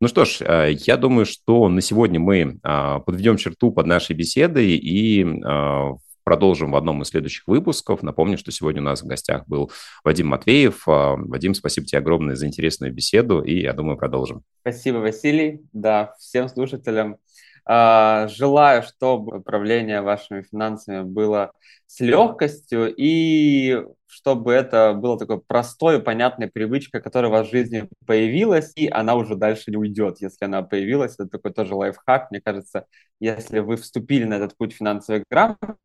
Ну 0.00 0.08
что 0.08 0.24
ж, 0.24 0.38
э, 0.40 0.72
я 0.72 0.96
думаю, 0.96 1.26
что 1.26 1.68
на 1.68 1.80
сегодня 1.80 2.18
мы 2.18 2.58
а, 2.64 2.98
подведем 2.98 3.36
черту 3.36 3.70
под 3.70 3.86
нашей 3.86 4.16
беседой 4.16 4.70
и 4.70 5.24
а, 5.44 5.92
продолжим 6.24 6.72
в 6.72 6.76
одном 6.76 7.02
из 7.02 7.08
следующих 7.08 7.46
выпусков. 7.46 8.02
Напомню, 8.02 8.38
что 8.38 8.50
сегодня 8.50 8.80
у 8.80 8.84
нас 8.84 9.02
в 9.02 9.06
гостях 9.06 9.46
был 9.46 9.70
Вадим 10.04 10.28
Матвеев. 10.28 10.88
А, 10.88 11.16
Вадим, 11.16 11.54
спасибо 11.54 11.86
тебе 11.86 11.98
огромное 11.98 12.34
за 12.34 12.46
интересную 12.46 12.92
беседу, 12.92 13.40
и 13.42 13.60
я 13.60 13.72
думаю, 13.72 13.96
продолжим. 13.96 14.42
Спасибо, 14.60 14.98
Василий. 14.98 15.62
Да, 15.72 16.14
всем 16.18 16.48
слушателям 16.48 17.18
а, 17.64 18.26
желаю, 18.28 18.82
чтобы 18.82 19.38
управление 19.38 20.00
вашими 20.02 20.42
финансами 20.42 21.02
было 21.02 21.52
с 21.86 22.00
легкостью 22.00 22.92
и 22.96 23.84
чтобы 24.06 24.52
это 24.52 24.94
было 24.94 25.18
такой 25.18 25.40
простой, 25.40 26.02
понятной 26.02 26.48
привычкой, 26.48 27.00
которая 27.00 27.30
в 27.30 27.48
жизни 27.48 27.88
появилась, 28.06 28.72
и 28.74 28.88
она 28.88 29.14
уже 29.14 29.36
дальше 29.36 29.70
не 29.70 29.76
уйдет, 29.76 30.20
если 30.20 30.44
она 30.44 30.62
появилась. 30.62 31.14
Это 31.14 31.28
такой 31.28 31.52
тоже 31.52 31.74
лайфхак. 31.74 32.30
Мне 32.30 32.40
кажется, 32.40 32.86
если 33.20 33.60
вы 33.60 33.76
вступили 33.76 34.24
на 34.24 34.34
этот 34.34 34.56
путь 34.56 34.74
финансовой 34.74 35.24
грамотности, 35.30 35.78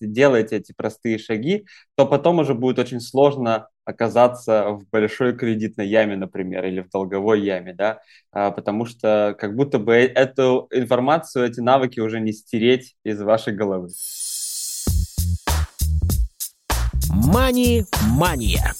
делаете 0.00 0.56
эти 0.56 0.72
простые 0.76 1.18
шаги, 1.18 1.66
то 1.96 2.06
потом 2.06 2.38
уже 2.38 2.54
будет 2.54 2.78
очень 2.78 3.00
сложно 3.00 3.68
оказаться 3.84 4.70
в 4.70 4.88
большой 4.90 5.36
кредитной 5.36 5.88
яме, 5.88 6.16
например, 6.16 6.64
или 6.64 6.80
в 6.80 6.90
долговой 6.90 7.42
яме, 7.42 7.74
да, 7.74 8.00
а, 8.32 8.50
потому 8.50 8.86
что 8.86 9.36
как 9.38 9.56
будто 9.56 9.78
бы 9.78 9.94
эту 9.94 10.68
информацию, 10.70 11.46
эти 11.46 11.60
навыки 11.60 12.00
уже 12.00 12.20
не 12.20 12.32
стереть 12.32 12.94
из 13.04 13.20
вашей 13.20 13.54
головы. 13.54 13.88
Мани-мания. 17.10 18.74